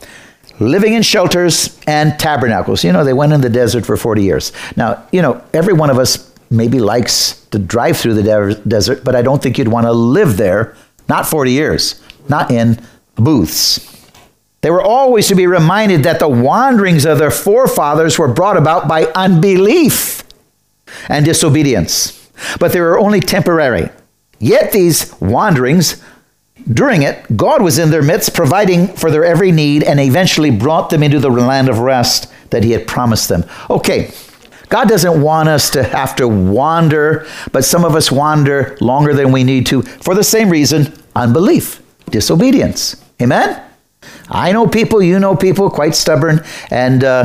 living 0.59 0.95
in 0.95 1.03
shelters 1.03 1.79
and 1.87 2.19
tabernacles. 2.19 2.85
You 2.85 2.93
know, 2.93 3.05
they 3.05 3.13
went 3.13 3.33
in 3.33 3.41
the 3.41 3.51
desert 3.51 3.85
for 3.87 3.97
40 3.97 4.23
years. 4.23 4.53
Now, 4.77 5.07
you 5.13 5.23
know, 5.23 5.43
every 5.53 5.75
one 5.75 5.91
of 5.91 5.99
us 5.99 6.34
maybe 6.51 6.81
likes 6.81 7.45
to 7.47 7.59
drive 7.59 7.97
through 7.97 8.15
the 8.15 8.23
de- 8.23 8.55
desert, 8.69 9.05
but 9.05 9.15
I 9.15 9.23
don't 9.23 9.43
think 9.43 9.59
you'd 9.59 9.69
want 9.69 9.87
to 9.87 9.93
live 9.93 10.37
there, 10.37 10.77
not 11.09 11.27
40 11.27 11.51
years, 11.51 12.03
not 12.29 12.51
in 12.51 12.81
booths. 13.17 13.91
They 14.61 14.71
were 14.71 14.83
always 14.83 15.29
to 15.29 15.35
be 15.35 15.47
reminded 15.47 16.05
that 16.05 16.21
the 16.21 16.29
wanderings 16.29 17.05
of 17.05 17.19
their 17.19 17.31
forefathers 17.31 18.19
were 18.19 18.33
brought 18.33 18.57
about 18.57 18.89
by 18.89 19.05
unbelief 19.15 20.23
and 21.09 21.25
disobedience, 21.25 22.31
but 22.59 22.73
they 22.73 22.81
were 22.81 22.99
only 22.99 23.21
temporary. 23.21 23.91
Yet 24.39 24.73
these 24.73 25.15
wanderings, 25.21 26.03
during 26.73 27.03
it, 27.03 27.37
God 27.37 27.63
was 27.63 27.79
in 27.79 27.91
their 27.91 28.03
midst, 28.03 28.35
providing 28.35 28.89
for 28.89 29.11
their 29.11 29.25
every 29.25 29.53
need, 29.53 29.83
and 29.83 30.01
eventually 30.01 30.51
brought 30.51 30.91
them 30.91 31.03
into 31.03 31.21
the 31.21 31.29
land 31.29 31.69
of 31.69 31.81
rest 31.81 32.33
that 32.51 32.65
He 32.65 32.71
had 32.71 32.87
promised 32.87 33.29
them. 33.29 33.45
Okay, 33.69 34.13
God 34.75 34.89
doesn't 34.89 35.23
want 35.23 35.49
us 35.49 35.71
to 35.71 35.85
have 35.85 36.17
to 36.17 36.27
wander, 36.27 37.29
but 37.53 37.65
some 37.65 37.85
of 37.85 37.95
us 37.95 38.11
wander 38.11 38.77
longer 38.81 39.15
than 39.15 39.31
we 39.31 39.45
need 39.45 39.67
to 39.67 39.83
for 39.83 40.17
the 40.17 40.25
same 40.25 40.51
reason 40.51 40.93
unbelief, 41.15 41.81
disobedience. 42.11 43.01
Amen? 43.23 43.63
I 44.29 44.51
know 44.51 44.67
people, 44.67 45.01
you 45.01 45.21
know 45.21 45.37
people, 45.37 45.71
quite 45.71 45.95
stubborn, 45.95 46.43
and 46.73 47.05
uh, 47.05 47.25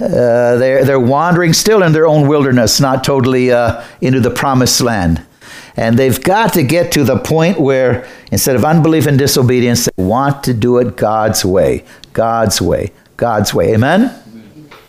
uh, 0.00 0.54
they're, 0.54 0.84
they're 0.84 1.00
wandering 1.00 1.52
still 1.52 1.82
in 1.82 1.90
their 1.90 2.06
own 2.06 2.28
wilderness, 2.28 2.78
not 2.78 3.02
totally 3.02 3.50
uh, 3.50 3.84
into 4.00 4.20
the 4.20 4.30
promised 4.30 4.80
land. 4.80 5.26
And 5.74 5.98
they've 5.98 6.22
got 6.22 6.52
to 6.52 6.62
get 6.62 6.92
to 6.92 7.02
the 7.02 7.18
point 7.18 7.58
where 7.58 8.08
instead 8.30 8.54
of 8.54 8.64
unbelief 8.64 9.08
and 9.08 9.18
disobedience, 9.18 9.86
they 9.86 10.04
want 10.04 10.44
to 10.44 10.54
do 10.54 10.78
it 10.78 10.96
God's 10.96 11.44
way. 11.44 11.84
God's 12.12 12.62
way. 12.62 12.92
God's 13.16 13.52
way. 13.52 13.74
Amen? 13.74 14.16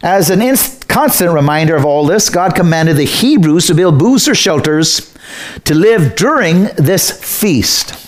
As 0.03 0.30
an 0.30 0.44
inst- 0.44 0.83
constant 0.94 1.32
reminder 1.32 1.76
of 1.76 1.86
all 1.86 2.06
this, 2.06 2.30
God 2.30 2.54
commanded 2.54 2.98
the 2.98 3.06
Hebrews 3.06 3.66
to 3.66 3.74
build 3.74 3.98
booths 3.98 4.28
or 4.28 4.36
shelters 4.36 5.12
to 5.64 5.74
live 5.74 6.16
during 6.16 6.66
this 6.76 7.10
feast. 7.10 8.00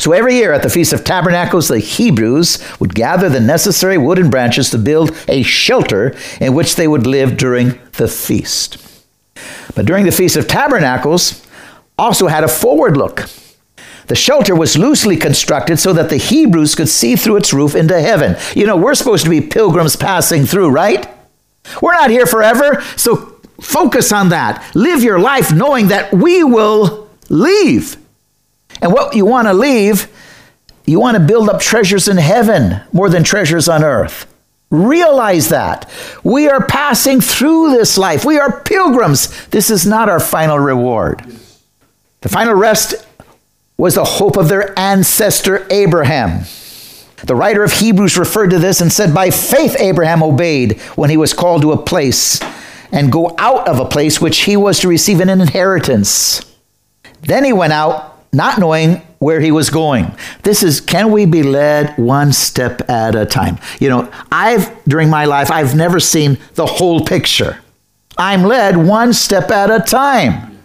So 0.00 0.12
every 0.12 0.36
year 0.36 0.52
at 0.52 0.62
the 0.62 0.70
Feast 0.70 0.92
of 0.92 1.02
Tabernacles, 1.02 1.66
the 1.66 1.80
Hebrews 1.80 2.64
would 2.78 2.94
gather 2.94 3.28
the 3.28 3.40
necessary 3.40 3.98
wooden 3.98 4.30
branches 4.30 4.70
to 4.70 4.78
build 4.78 5.16
a 5.26 5.42
shelter 5.42 6.16
in 6.40 6.54
which 6.54 6.76
they 6.76 6.86
would 6.86 7.08
live 7.08 7.36
during 7.36 7.80
the 7.94 8.06
feast. 8.06 9.04
But 9.74 9.84
during 9.84 10.04
the 10.04 10.12
Feast 10.12 10.36
of 10.36 10.46
Tabernacles, 10.46 11.44
also 11.98 12.28
had 12.28 12.44
a 12.44 12.48
forward 12.48 12.96
look. 12.96 13.28
The 14.06 14.14
shelter 14.14 14.54
was 14.54 14.78
loosely 14.78 15.16
constructed 15.16 15.80
so 15.80 15.92
that 15.94 16.08
the 16.08 16.18
Hebrews 16.18 16.76
could 16.76 16.88
see 16.88 17.16
through 17.16 17.38
its 17.38 17.52
roof 17.52 17.74
into 17.74 18.00
heaven. 18.00 18.36
You 18.54 18.66
know, 18.66 18.76
we're 18.76 18.94
supposed 18.94 19.24
to 19.24 19.30
be 19.30 19.40
pilgrims 19.40 19.96
passing 19.96 20.46
through, 20.46 20.70
right? 20.70 21.16
We're 21.80 21.92
not 21.92 22.10
here 22.10 22.26
forever, 22.26 22.80
so 22.96 23.40
focus 23.60 24.12
on 24.12 24.30
that. 24.30 24.74
Live 24.74 25.02
your 25.02 25.18
life 25.18 25.52
knowing 25.52 25.88
that 25.88 26.12
we 26.12 26.42
will 26.44 27.08
leave. 27.28 27.96
And 28.82 28.92
what 28.92 29.14
you 29.14 29.26
want 29.26 29.48
to 29.48 29.54
leave, 29.54 30.08
you 30.86 30.98
want 30.98 31.16
to 31.16 31.22
build 31.22 31.48
up 31.48 31.60
treasures 31.60 32.08
in 32.08 32.16
heaven 32.16 32.80
more 32.92 33.08
than 33.08 33.22
treasures 33.24 33.68
on 33.68 33.84
earth. 33.84 34.26
Realize 34.70 35.48
that. 35.48 35.90
We 36.22 36.48
are 36.48 36.64
passing 36.64 37.20
through 37.20 37.72
this 37.72 37.98
life. 37.98 38.24
We 38.24 38.38
are 38.38 38.62
pilgrims. 38.62 39.46
This 39.48 39.68
is 39.68 39.84
not 39.84 40.08
our 40.08 40.20
final 40.20 40.58
reward. 40.58 41.24
The 42.20 42.28
final 42.28 42.54
rest 42.54 42.94
was 43.76 43.96
the 43.96 44.04
hope 44.04 44.36
of 44.36 44.48
their 44.48 44.78
ancestor 44.78 45.66
Abraham. 45.70 46.44
The 47.24 47.34
writer 47.34 47.62
of 47.62 47.72
Hebrews 47.72 48.16
referred 48.16 48.50
to 48.50 48.58
this 48.58 48.80
and 48.80 48.92
said, 48.92 49.14
By 49.14 49.30
faith, 49.30 49.76
Abraham 49.78 50.22
obeyed 50.22 50.80
when 50.96 51.10
he 51.10 51.16
was 51.16 51.32
called 51.32 51.62
to 51.62 51.72
a 51.72 51.82
place 51.82 52.40
and 52.92 53.12
go 53.12 53.34
out 53.38 53.68
of 53.68 53.78
a 53.78 53.84
place 53.84 54.20
which 54.20 54.42
he 54.42 54.56
was 54.56 54.80
to 54.80 54.88
receive 54.88 55.20
an 55.20 55.28
inheritance. 55.28 56.44
Then 57.22 57.44
he 57.44 57.52
went 57.52 57.72
out 57.72 58.24
not 58.32 58.58
knowing 58.58 59.02
where 59.18 59.40
he 59.40 59.52
was 59.52 59.70
going. 59.70 60.14
This 60.42 60.62
is 60.62 60.80
can 60.80 61.10
we 61.10 61.26
be 61.26 61.42
led 61.42 61.96
one 61.98 62.32
step 62.32 62.88
at 62.88 63.14
a 63.14 63.26
time? 63.26 63.58
You 63.78 63.90
know, 63.90 64.12
I've 64.32 64.84
during 64.84 65.10
my 65.10 65.26
life 65.26 65.50
I've 65.50 65.74
never 65.74 66.00
seen 66.00 66.38
the 66.54 66.66
whole 66.66 67.04
picture. 67.04 67.60
I'm 68.16 68.42
led 68.42 68.76
one 68.76 69.12
step 69.12 69.50
at 69.50 69.70
a 69.70 69.80
time. 69.80 70.58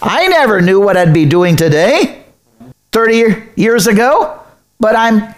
I 0.00 0.28
never 0.28 0.60
knew 0.60 0.80
what 0.80 0.96
I'd 0.96 1.14
be 1.14 1.24
doing 1.24 1.56
today 1.56 2.24
30 2.92 3.50
years 3.56 3.86
ago, 3.86 4.40
but 4.78 4.96
I'm 4.96 5.34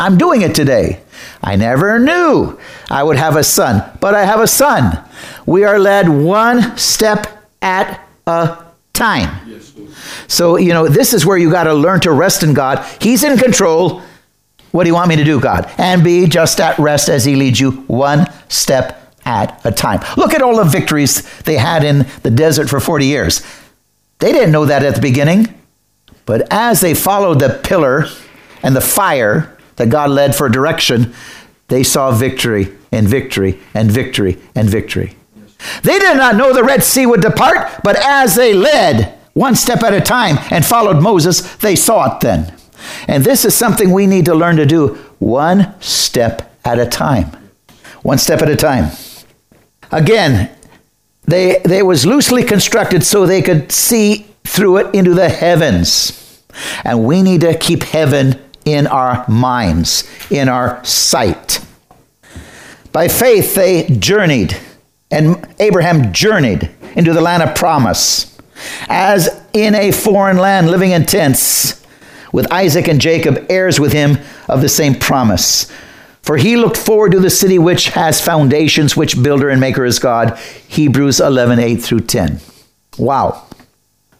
I'm 0.00 0.16
doing 0.16 0.40
it 0.40 0.54
today. 0.54 1.02
I 1.42 1.56
never 1.56 1.98
knew 1.98 2.58
I 2.90 3.02
would 3.02 3.16
have 3.16 3.36
a 3.36 3.44
son, 3.44 3.84
but 4.00 4.14
I 4.14 4.24
have 4.24 4.40
a 4.40 4.46
son. 4.46 4.98
We 5.44 5.64
are 5.64 5.78
led 5.78 6.08
one 6.08 6.78
step 6.78 7.26
at 7.60 8.00
a 8.26 8.64
time. 8.94 9.62
So, 10.26 10.56
you 10.56 10.72
know, 10.72 10.88
this 10.88 11.12
is 11.12 11.26
where 11.26 11.36
you 11.36 11.50
got 11.50 11.64
to 11.64 11.74
learn 11.74 12.00
to 12.00 12.12
rest 12.12 12.42
in 12.42 12.54
God. 12.54 12.84
He's 13.00 13.22
in 13.22 13.36
control. 13.36 14.02
What 14.70 14.84
do 14.84 14.88
you 14.88 14.94
want 14.94 15.10
me 15.10 15.16
to 15.16 15.24
do, 15.24 15.38
God? 15.38 15.70
And 15.76 16.02
be 16.02 16.26
just 16.26 16.60
at 16.60 16.78
rest 16.78 17.10
as 17.10 17.26
He 17.26 17.36
leads 17.36 17.60
you 17.60 17.72
one 17.72 18.26
step 18.48 19.14
at 19.26 19.60
a 19.66 19.70
time. 19.70 20.00
Look 20.16 20.32
at 20.32 20.40
all 20.40 20.56
the 20.56 20.64
victories 20.64 21.28
they 21.42 21.58
had 21.58 21.84
in 21.84 22.06
the 22.22 22.30
desert 22.30 22.70
for 22.70 22.80
40 22.80 23.04
years. 23.04 23.42
They 24.18 24.32
didn't 24.32 24.52
know 24.52 24.64
that 24.64 24.82
at 24.82 24.94
the 24.94 25.00
beginning. 25.02 25.54
But 26.24 26.46
as 26.50 26.80
they 26.80 26.94
followed 26.94 27.40
the 27.40 27.60
pillar 27.62 28.06
and 28.62 28.74
the 28.74 28.80
fire 28.80 29.58
that 29.80 29.88
God 29.88 30.10
led 30.10 30.36
for 30.36 30.50
direction, 30.50 31.14
they 31.68 31.82
saw 31.82 32.12
victory 32.12 32.76
and 32.92 33.08
victory 33.08 33.58
and 33.72 33.90
victory 33.90 34.38
and 34.54 34.68
victory. 34.68 35.16
They 35.82 35.98
did 35.98 36.18
not 36.18 36.36
know 36.36 36.52
the 36.52 36.62
Red 36.62 36.84
Sea 36.84 37.06
would 37.06 37.22
depart, 37.22 37.80
but 37.82 37.96
as 37.96 38.34
they 38.34 38.52
led, 38.52 39.18
one 39.32 39.56
step 39.56 39.82
at 39.82 39.94
a 39.94 40.00
time 40.02 40.36
and 40.50 40.66
followed 40.66 41.02
Moses, 41.02 41.56
they 41.56 41.76
saw 41.76 42.14
it 42.14 42.20
then. 42.20 42.54
And 43.08 43.24
this 43.24 43.46
is 43.46 43.54
something 43.54 43.90
we 43.90 44.06
need 44.06 44.26
to 44.26 44.34
learn 44.34 44.56
to 44.56 44.66
do 44.66 44.98
one 45.18 45.80
step 45.80 46.54
at 46.62 46.78
a 46.78 46.86
time. 46.86 47.30
One 48.02 48.18
step 48.18 48.42
at 48.42 48.50
a 48.50 48.56
time. 48.56 48.90
Again, 49.90 50.50
they, 51.22 51.62
they 51.64 51.82
was 51.82 52.04
loosely 52.04 52.42
constructed 52.42 53.02
so 53.02 53.24
they 53.24 53.40
could 53.40 53.72
see 53.72 54.26
through 54.44 54.76
it 54.78 54.94
into 54.94 55.14
the 55.14 55.30
heavens. 55.30 56.42
And 56.84 57.06
we 57.06 57.22
need 57.22 57.40
to 57.42 57.56
keep 57.56 57.82
heaven 57.82 58.40
in 58.64 58.86
our 58.86 59.28
minds, 59.28 60.08
in 60.30 60.48
our 60.48 60.84
sight. 60.84 61.64
By 62.92 63.08
faith, 63.08 63.54
they 63.54 63.86
journeyed, 63.88 64.56
and 65.10 65.46
Abraham 65.58 66.12
journeyed 66.12 66.70
into 66.96 67.12
the 67.12 67.20
land 67.20 67.42
of 67.42 67.54
promise 67.54 68.30
as 68.88 69.42
in 69.52 69.74
a 69.74 69.92
foreign 69.92 70.36
land, 70.36 70.70
living 70.70 70.90
in 70.90 71.06
tents, 71.06 71.84
with 72.32 72.50
Isaac 72.52 72.88
and 72.88 73.00
Jacob, 73.00 73.46
heirs 73.48 73.80
with 73.80 73.92
him 73.92 74.18
of 74.48 74.60
the 74.60 74.68
same 74.68 74.94
promise. 74.94 75.70
For 76.22 76.36
he 76.36 76.56
looked 76.56 76.76
forward 76.76 77.12
to 77.12 77.20
the 77.20 77.30
city 77.30 77.58
which 77.58 77.88
has 77.88 78.20
foundations, 78.20 78.96
which 78.96 79.20
builder 79.20 79.48
and 79.48 79.60
maker 79.60 79.84
is 79.84 79.98
God. 79.98 80.38
Hebrews 80.68 81.18
11, 81.18 81.58
8 81.58 81.76
through 81.76 82.00
10. 82.00 82.40
Wow. 82.98 83.46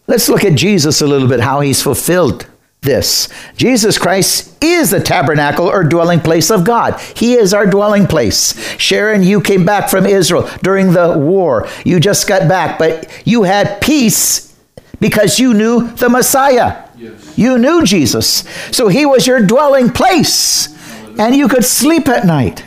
Let's 0.07 0.27
look 0.27 0.43
at 0.43 0.55
Jesus 0.55 1.01
a 1.01 1.07
little 1.07 1.27
bit, 1.27 1.39
how 1.39 1.61
he's 1.61 1.81
fulfilled 1.81 2.47
this. 2.83 3.29
Jesus 3.57 3.99
Christ 3.99 4.57
is 4.63 4.89
the 4.89 4.99
tabernacle 4.99 5.67
or 5.67 5.83
dwelling 5.83 6.19
place 6.19 6.49
of 6.49 6.63
God. 6.63 6.99
He 7.15 7.35
is 7.35 7.53
our 7.53 7.67
dwelling 7.67 8.07
place. 8.07 8.59
Sharon, 8.79 9.21
you 9.21 9.39
came 9.39 9.63
back 9.63 9.87
from 9.87 10.07
Israel 10.07 10.49
during 10.63 10.93
the 10.93 11.15
war. 11.15 11.67
You 11.85 11.99
just 11.99 12.27
got 12.27 12.49
back, 12.49 12.79
but 12.79 13.07
you 13.23 13.43
had 13.43 13.81
peace 13.81 14.57
because 14.99 15.37
you 15.37 15.53
knew 15.53 15.89
the 15.91 16.09
Messiah. 16.09 16.89
Yes. 16.97 17.37
You 17.37 17.59
knew 17.59 17.85
Jesus. 17.85 18.45
So 18.71 18.87
he 18.87 19.05
was 19.05 19.27
your 19.27 19.45
dwelling 19.45 19.91
place, 19.91 20.75
and 21.19 21.35
you 21.35 21.47
could 21.47 21.63
sleep 21.63 22.07
at 22.07 22.25
night. 22.25 22.65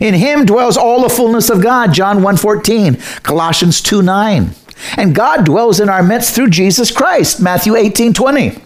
In 0.00 0.14
him 0.14 0.44
dwells 0.44 0.76
all 0.76 1.02
the 1.02 1.08
fullness 1.08 1.50
of 1.50 1.62
God, 1.62 1.92
John 1.92 2.20
1:14, 2.22 2.96
Colossians 3.22 3.80
2:9. 3.80 4.56
And 4.96 5.14
God 5.14 5.44
dwells 5.44 5.78
in 5.78 5.88
our 5.88 6.02
midst 6.02 6.34
through 6.34 6.48
Jesus 6.48 6.90
Christ, 6.90 7.40
Matthew 7.40 7.76
18:20. 7.76 8.60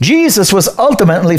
Jesus 0.00 0.52
was 0.52 0.78
ultimately 0.78 1.38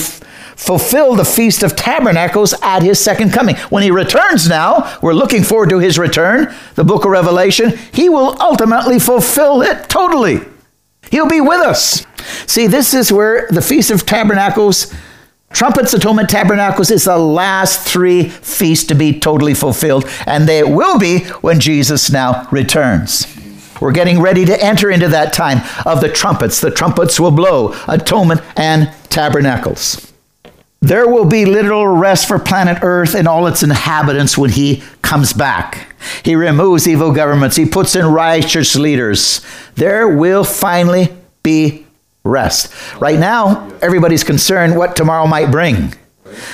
fulfill 0.57 1.15
the 1.15 1.23
Feast 1.23 1.63
of 1.63 1.75
Tabernacles 1.75 2.53
at 2.61 2.81
his 2.81 2.99
second 2.99 3.31
coming. 3.31 3.55
When 3.69 3.83
he 3.83 3.91
returns 3.91 4.49
now, 4.49 4.97
we're 5.01 5.13
looking 5.13 5.43
forward 5.43 5.69
to 5.69 5.79
his 5.79 5.99
return, 5.99 6.53
the 6.75 6.83
book 6.83 7.05
of 7.05 7.11
Revelation, 7.11 7.77
he 7.93 8.09
will 8.09 8.35
ultimately 8.41 8.99
fulfill 8.99 9.61
it 9.61 9.87
totally. 9.87 10.41
He'll 11.11 11.29
be 11.29 11.41
with 11.41 11.61
us. 11.61 12.05
See, 12.47 12.67
this 12.67 12.93
is 12.93 13.13
where 13.13 13.47
the 13.49 13.61
Feast 13.61 13.91
of 13.91 14.05
Tabernacles, 14.05 14.93
Trumpets, 15.51 15.93
Atonement, 15.93 16.29
Tabernacles 16.29 16.91
is 16.91 17.05
the 17.05 17.17
last 17.17 17.87
three 17.87 18.27
feasts 18.27 18.85
to 18.87 18.95
be 18.95 19.17
totally 19.17 19.53
fulfilled, 19.53 20.09
and 20.25 20.47
they 20.49 20.63
will 20.63 20.99
be 20.99 21.19
when 21.41 21.59
Jesus 21.59 22.11
now 22.11 22.47
returns. 22.51 23.36
We're 23.81 23.91
getting 23.91 24.21
ready 24.21 24.45
to 24.45 24.63
enter 24.63 24.89
into 24.89 25.07
that 25.09 25.33
time 25.33 25.61
of 25.85 26.01
the 26.01 26.09
trumpets. 26.09 26.61
The 26.61 26.71
trumpets 26.71 27.19
will 27.19 27.31
blow, 27.31 27.75
atonement 27.87 28.41
and 28.55 28.91
tabernacles. 29.09 30.13
There 30.79 31.07
will 31.07 31.25
be 31.25 31.45
literal 31.45 31.87
rest 31.87 32.27
for 32.27 32.37
planet 32.37 32.79
Earth 32.83 33.15
and 33.15 33.27
all 33.27 33.47
its 33.47 33.63
inhabitants 33.63 34.37
when 34.37 34.51
he 34.51 34.83
comes 35.01 35.33
back. 35.33 35.95
He 36.23 36.35
removes 36.35 36.87
evil 36.87 37.11
governments, 37.11 37.55
he 37.55 37.65
puts 37.65 37.95
in 37.95 38.05
righteous 38.05 38.75
leaders. 38.75 39.41
There 39.75 40.07
will 40.07 40.43
finally 40.43 41.09
be 41.41 41.85
rest. 42.23 42.71
Right 42.99 43.17
now, 43.17 43.71
everybody's 43.81 44.23
concerned 44.23 44.77
what 44.77 44.95
tomorrow 44.95 45.25
might 45.25 45.51
bring 45.51 45.93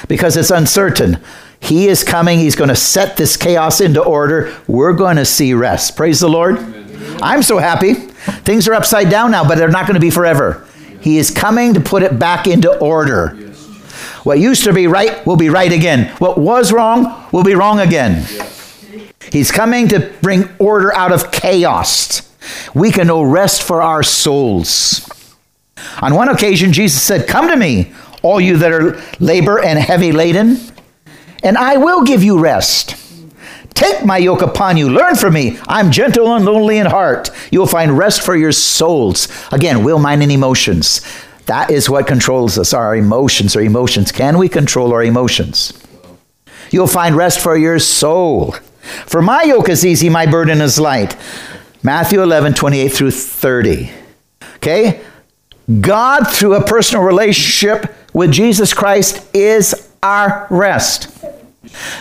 because 0.08 0.38
it's 0.38 0.52
uncertain. 0.52 1.22
He 1.60 1.88
is 1.88 2.04
coming, 2.04 2.40
he's 2.40 2.56
going 2.56 2.70
to 2.70 2.76
set 2.76 3.18
this 3.18 3.38
chaos 3.38 3.82
into 3.82 4.02
order. 4.02 4.56
We're 4.68 4.94
going 4.94 5.18
to 5.18 5.26
see 5.26 5.54
rest. 5.54 5.96
Praise 5.96 6.20
the 6.20 6.30
Lord. 6.30 6.58
Amen. 6.58 6.83
I'm 7.22 7.44
so 7.44 7.58
happy. 7.58 7.94
Things 7.94 8.68
are 8.68 8.74
upside 8.74 9.10
down 9.10 9.32
now, 9.32 9.48
but 9.48 9.58
they're 9.58 9.70
not 9.70 9.86
going 9.86 9.96
to 9.96 10.02
be 10.02 10.10
forever. 10.10 10.68
He 11.02 11.18
is 11.18 11.32
coming 11.32 11.74
to 11.74 11.82
put 11.82 12.04
it 12.04 12.18
back 12.18 12.48
into 12.48 12.76
order. 12.78 13.30
What 14.24 14.40
used 14.40 14.64
to 14.64 14.74
be 14.74 14.88
right 14.88 15.26
will 15.26 15.36
be 15.36 15.50
right 15.50 15.72
again. 15.72 16.16
What 16.18 16.38
was 16.38 16.72
wrong 16.72 17.28
will 17.32 17.44
be 17.44 17.56
wrong 17.56 17.80
again. 17.80 18.26
He's 19.32 19.52
coming 19.52 19.90
to 19.90 20.14
bring 20.22 20.50
order 20.60 20.94
out 20.94 21.12
of 21.12 21.32
chaos. 21.32 22.30
We 22.74 22.92
can 22.92 23.08
know 23.08 23.24
rest 23.24 23.64
for 23.64 23.82
our 23.82 24.04
souls. 24.04 25.10
On 26.02 26.16
one 26.16 26.30
occasion, 26.30 26.72
Jesus 26.72 27.02
said, 27.02 27.28
Come 27.28 27.50
to 27.50 27.58
me, 27.58 27.94
all 28.22 28.40
you 28.40 28.58
that 28.58 28.72
are 28.72 29.02
labor 29.20 29.60
and 29.60 29.78
heavy 29.78 30.12
laden, 30.12 30.58
and 31.44 31.58
I 31.58 31.78
will 31.78 32.04
give 32.04 32.24
you 32.24 32.40
rest. 32.40 32.96
Take 33.74 34.06
my 34.06 34.18
yoke 34.18 34.42
upon 34.42 34.78
you. 34.78 34.90
Learn 34.90 35.16
from 35.16 35.34
me. 35.34 35.60
I'm 35.68 35.92
gentle 35.92 36.34
and 36.34 36.46
lonely 36.46 36.78
in 36.78 36.86
heart. 36.86 37.30
You'll 37.52 37.68
find 37.68 37.98
rest 37.98 38.22
for 38.22 38.36
your 38.36 38.52
souls. 38.52 39.28
Again, 39.52 39.84
will, 39.84 40.00
mind, 40.00 40.22
and 40.22 40.32
emotions. 40.32 41.02
That 41.46 41.72
is 41.72 41.90
what 41.90 42.08
controls 42.08 42.58
us, 42.58 42.74
our 42.74 42.96
emotions, 42.96 43.56
our 43.56 43.62
emotions. 43.62 44.12
Can 44.12 44.38
we 44.38 44.48
control 44.48 44.94
our 44.94 45.04
emotions? 45.04 45.74
You'll 46.72 46.88
find 46.88 47.16
rest 47.16 47.40
for 47.40 47.58
your 47.58 47.80
soul. 47.80 48.56
For 49.06 49.22
my 49.22 49.44
yoke 49.44 49.70
is 49.70 49.86
easy, 49.86 50.10
my 50.10 50.26
burden 50.26 50.62
is 50.62 50.80
light. 50.80 51.18
Matthew 51.84 52.22
11, 52.22 52.54
28 52.54 52.90
through 52.90 53.12
30. 53.12 53.92
Okay? 54.56 55.02
God, 55.82 56.24
through 56.30 56.56
a 56.56 56.64
personal 56.64 57.04
relationship 57.04 57.94
with 58.14 58.32
Jesus 58.32 58.74
Christ, 58.74 59.24
is 59.36 59.90
our 60.02 60.48
rest. 60.50 61.10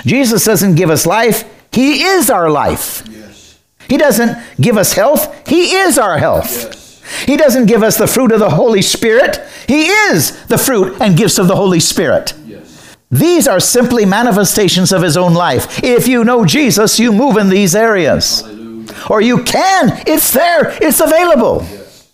Jesus 0.05 0.45
doesn't 0.45 0.75
give 0.75 0.91
us 0.91 1.07
life, 1.07 1.45
He 1.73 2.03
is 2.03 2.31
our 2.31 2.51
life. 2.51 3.03
Yes. 3.09 3.59
He 3.89 3.97
doesn't 3.97 4.37
give 4.61 4.77
us 4.77 4.93
health, 4.93 5.49
He 5.49 5.73
is 5.73 5.99
our 5.99 6.19
health. 6.19 6.51
Yes. 6.51 7.03
He 7.27 7.37
doesn't 7.37 7.67
give 7.67 7.83
us 7.83 7.99
the 7.99 8.07
fruit 8.07 8.33
of 8.33 8.41
the 8.41 8.51
Holy 8.51 8.83
Spirit, 8.83 9.41
He 9.67 9.87
is 9.87 10.45
the 10.47 10.59
fruit 10.59 11.01
and 11.01 11.17
gifts 11.17 11.39
of 11.39 11.49
the 11.49 11.57
Holy 11.57 11.81
Spirit. 11.81 12.35
Yes. 12.47 12.97
These 13.11 13.49
are 13.49 13.61
simply 13.61 14.05
manifestations 14.05 14.93
of 14.93 15.03
His 15.03 15.17
own 15.17 15.35
life. 15.35 15.83
If 15.83 16.07
you 16.09 16.25
know 16.25 16.45
Jesus, 16.45 16.99
you 16.99 17.13
move 17.13 17.37
in 17.37 17.49
these 17.49 17.75
areas. 17.75 18.41
Hallelujah. 18.41 18.63
Or 19.11 19.21
you 19.21 19.43
can, 19.45 20.03
it's 20.07 20.33
there, 20.33 20.77
it's 20.83 21.01
available. 21.01 21.63
Yes. 21.63 22.11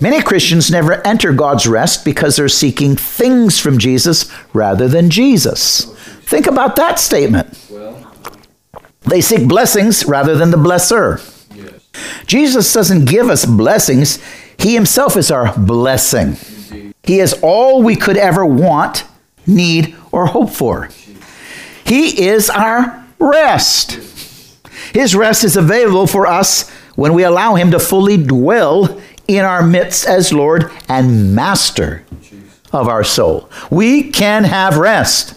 Many 0.00 0.22
Christians 0.22 0.70
never 0.70 1.06
enter 1.06 1.32
God's 1.32 1.66
rest 1.66 2.04
because 2.04 2.36
they're 2.36 2.48
seeking 2.48 2.96
things 2.96 3.58
from 3.58 3.78
Jesus 3.78 4.30
rather 4.52 4.88
than 4.88 5.10
Jesus. 5.10 5.84
Think 6.22 6.46
about 6.46 6.76
that 6.76 6.98
statement. 6.98 7.56
They 9.02 9.20
seek 9.20 9.48
blessings 9.48 10.04
rather 10.04 10.36
than 10.36 10.50
the 10.50 10.56
blesser. 10.56 11.26
Jesus 12.26 12.72
doesn't 12.72 13.06
give 13.06 13.28
us 13.28 13.44
blessings, 13.44 14.22
He 14.58 14.74
Himself 14.74 15.16
is 15.16 15.30
our 15.30 15.56
blessing. 15.58 16.36
He 17.02 17.18
is 17.18 17.38
all 17.42 17.82
we 17.82 17.96
could 17.96 18.16
ever 18.16 18.44
want, 18.44 19.04
need, 19.46 19.96
or 20.12 20.26
hope 20.26 20.50
for. 20.50 20.90
He 21.84 22.26
is 22.28 22.50
our 22.50 23.04
rest. 23.18 23.92
His 24.92 25.14
rest 25.14 25.44
is 25.44 25.56
available 25.56 26.06
for 26.06 26.26
us 26.26 26.68
when 26.94 27.14
we 27.14 27.24
allow 27.24 27.54
Him 27.54 27.70
to 27.70 27.78
fully 27.78 28.16
dwell 28.16 29.00
in 29.26 29.44
our 29.44 29.62
midst 29.62 30.06
as 30.06 30.32
Lord 30.32 30.70
and 30.88 31.34
Master 31.34 32.04
of 32.72 32.88
our 32.88 33.04
soul. 33.04 33.50
We 33.70 34.10
can 34.10 34.44
have 34.44 34.76
rest. 34.76 35.34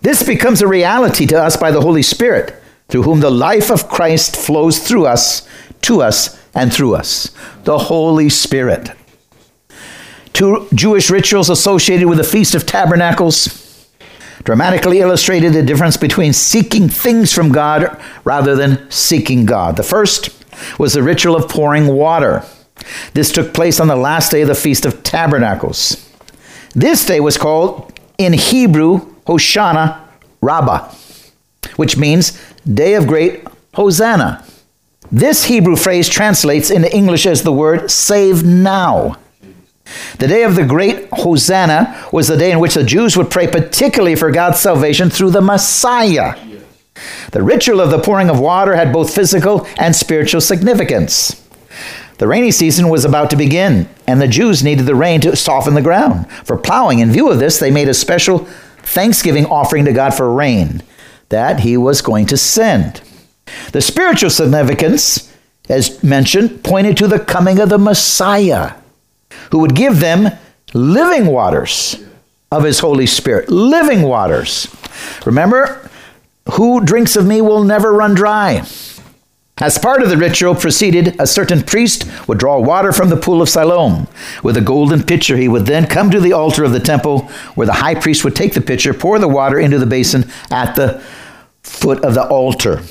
This 0.00 0.22
becomes 0.22 0.62
a 0.62 0.68
reality 0.68 1.26
to 1.26 1.42
us 1.42 1.56
by 1.56 1.70
the 1.70 1.80
Holy 1.80 2.02
Spirit, 2.02 2.54
through 2.88 3.02
whom 3.02 3.20
the 3.20 3.30
life 3.30 3.70
of 3.70 3.88
Christ 3.88 4.36
flows 4.36 4.78
through 4.78 5.06
us, 5.06 5.46
to 5.82 6.02
us, 6.02 6.40
and 6.54 6.72
through 6.72 6.94
us. 6.94 7.30
The 7.64 7.78
Holy 7.78 8.28
Spirit. 8.28 8.90
Two 10.32 10.68
Jewish 10.72 11.10
rituals 11.10 11.50
associated 11.50 12.08
with 12.08 12.18
the 12.18 12.24
Feast 12.24 12.54
of 12.54 12.64
Tabernacles 12.64 13.64
dramatically 14.44 15.00
illustrated 15.00 15.52
the 15.52 15.62
difference 15.62 15.96
between 15.96 16.32
seeking 16.32 16.88
things 16.88 17.32
from 17.34 17.50
God 17.50 18.00
rather 18.24 18.54
than 18.54 18.90
seeking 18.90 19.44
God. 19.44 19.76
The 19.76 19.82
first 19.82 20.30
was 20.78 20.94
the 20.94 21.02
ritual 21.02 21.36
of 21.36 21.50
pouring 21.50 21.88
water. 21.88 22.44
This 23.14 23.32
took 23.32 23.52
place 23.52 23.80
on 23.80 23.88
the 23.88 23.96
last 23.96 24.30
day 24.30 24.42
of 24.42 24.48
the 24.48 24.54
Feast 24.54 24.86
of 24.86 25.02
Tabernacles. 25.02 26.08
This 26.74 27.04
day 27.04 27.20
was 27.20 27.36
called 27.36 27.92
in 28.16 28.32
Hebrew 28.32 29.14
Hoshana 29.28 30.00
Rabbah, 30.40 30.90
which 31.76 31.96
means 31.96 32.42
Day 32.62 32.94
of 32.94 33.06
Great 33.06 33.46
Hosanna. 33.74 34.44
This 35.12 35.44
Hebrew 35.44 35.76
phrase 35.76 36.08
translates 36.08 36.70
into 36.70 36.94
English 36.94 37.26
as 37.26 37.42
the 37.42 37.52
word 37.52 37.90
save 37.90 38.42
now. 38.42 39.18
The 40.18 40.28
day 40.28 40.44
of 40.44 40.54
the 40.54 40.64
great 40.64 41.08
Hosanna 41.12 42.08
was 42.12 42.28
the 42.28 42.36
day 42.36 42.50
in 42.50 42.58
which 42.58 42.74
the 42.74 42.84
Jews 42.84 43.16
would 43.16 43.30
pray 43.30 43.46
particularly 43.46 44.16
for 44.16 44.30
God's 44.30 44.60
salvation 44.60 45.08
through 45.10 45.30
the 45.30 45.40
Messiah. 45.40 46.34
The 47.30 47.42
ritual 47.42 47.80
of 47.80 47.90
the 47.90 48.00
pouring 48.00 48.28
of 48.28 48.40
water 48.40 48.76
had 48.76 48.92
both 48.92 49.14
physical 49.14 49.66
and 49.78 49.94
spiritual 49.94 50.40
significance. 50.40 51.46
The 52.18 52.26
rainy 52.26 52.50
season 52.50 52.88
was 52.88 53.04
about 53.04 53.30
to 53.30 53.36
begin, 53.36 53.88
and 54.06 54.20
the 54.20 54.26
Jews 54.26 54.64
needed 54.64 54.86
the 54.86 54.94
rain 54.94 55.20
to 55.20 55.36
soften 55.36 55.74
the 55.74 55.82
ground. 55.82 56.30
For 56.44 56.56
plowing, 56.56 56.98
in 56.98 57.12
view 57.12 57.30
of 57.30 57.38
this, 57.38 57.58
they 57.58 57.70
made 57.70 57.88
a 57.88 57.94
special 57.94 58.48
thanksgiving 58.88 59.46
offering 59.46 59.84
to 59.84 59.92
God 59.92 60.14
for 60.14 60.32
rain 60.32 60.82
that 61.28 61.60
he 61.60 61.76
was 61.76 62.00
going 62.00 62.26
to 62.26 62.36
send. 62.36 63.02
The 63.72 63.80
spiritual 63.80 64.30
significance, 64.30 65.32
as 65.68 66.02
mentioned, 66.02 66.64
pointed 66.64 66.96
to 66.98 67.06
the 67.06 67.20
coming 67.20 67.58
of 67.58 67.68
the 67.68 67.78
Messiah, 67.78 68.74
who 69.50 69.58
would 69.58 69.74
give 69.74 70.00
them 70.00 70.28
living 70.74 71.26
waters 71.26 72.02
of 72.50 72.64
his 72.64 72.78
Holy 72.78 73.06
Spirit. 73.06 73.50
Living 73.50 74.02
waters. 74.02 74.74
Remember, 75.26 75.90
who 76.52 76.84
drinks 76.84 77.14
of 77.14 77.26
me 77.26 77.40
will 77.40 77.64
never 77.64 77.92
run 77.92 78.14
dry. 78.14 78.64
As 79.60 79.76
part 79.76 80.02
of 80.02 80.08
the 80.08 80.16
ritual 80.16 80.54
proceeded, 80.54 81.16
a 81.18 81.26
certain 81.26 81.62
priest 81.62 82.06
would 82.28 82.38
draw 82.38 82.60
water 82.60 82.92
from 82.92 83.08
the 83.08 83.16
pool 83.16 83.42
of 83.42 83.48
Siloam. 83.48 84.06
With 84.42 84.56
a 84.56 84.60
golden 84.60 85.02
pitcher, 85.02 85.36
he 85.36 85.48
would 85.48 85.66
then 85.66 85.86
come 85.86 86.10
to 86.10 86.20
the 86.20 86.32
altar 86.32 86.62
of 86.62 86.72
the 86.72 86.80
temple, 86.80 87.22
where 87.54 87.66
the 87.66 87.72
high 87.72 87.96
priest 87.96 88.24
would 88.24 88.36
take 88.36 88.54
the 88.54 88.60
pitcher, 88.60 88.94
pour 88.94 89.18
the 89.18 89.28
water 89.28 89.58
into 89.58 89.78
the 89.78 89.86
basin 89.86 90.30
at 90.50 90.76
the 90.76 91.02
foot 91.62 92.04
of 92.04 92.14
the 92.14 92.26
altar. 92.28 92.82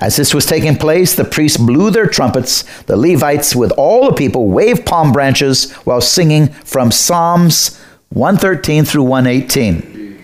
As 0.00 0.16
this 0.16 0.34
was 0.34 0.44
taking 0.44 0.76
place, 0.76 1.14
the 1.14 1.24
priests 1.24 1.56
blew 1.56 1.90
their 1.90 2.06
trumpets. 2.06 2.64
The 2.82 2.96
Levites, 2.96 3.54
with 3.54 3.70
all 3.72 4.06
the 4.06 4.16
people, 4.16 4.48
waved 4.48 4.84
palm 4.84 5.12
branches 5.12 5.72
while 5.84 6.00
singing 6.00 6.48
from 6.48 6.90
Psalms 6.90 7.80
113 8.10 8.84
through 8.84 9.04
118. 9.04 10.18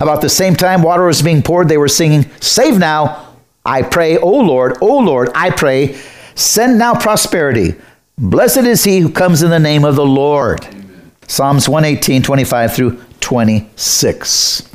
About 0.00 0.20
the 0.20 0.28
same 0.28 0.54
time 0.54 0.82
water 0.82 1.04
was 1.04 1.22
being 1.22 1.42
poured, 1.42 1.68
they 1.68 1.76
were 1.76 1.88
singing, 1.88 2.30
Save 2.40 2.78
now, 2.78 3.25
I 3.66 3.82
pray, 3.82 4.16
O 4.16 4.30
Lord, 4.30 4.78
O 4.80 4.98
Lord, 4.98 5.30
I 5.34 5.50
pray, 5.50 5.98
send 6.36 6.78
now 6.78 6.94
prosperity. 6.94 7.74
Blessed 8.16 8.58
is 8.58 8.84
he 8.84 9.00
who 9.00 9.10
comes 9.10 9.42
in 9.42 9.50
the 9.50 9.58
name 9.58 9.84
of 9.84 9.96
the 9.96 10.06
Lord. 10.06 10.64
Amen. 10.64 11.12
Psalms 11.26 11.68
118, 11.68 12.22
25 12.22 12.74
through 12.74 13.04
26. 13.20 14.70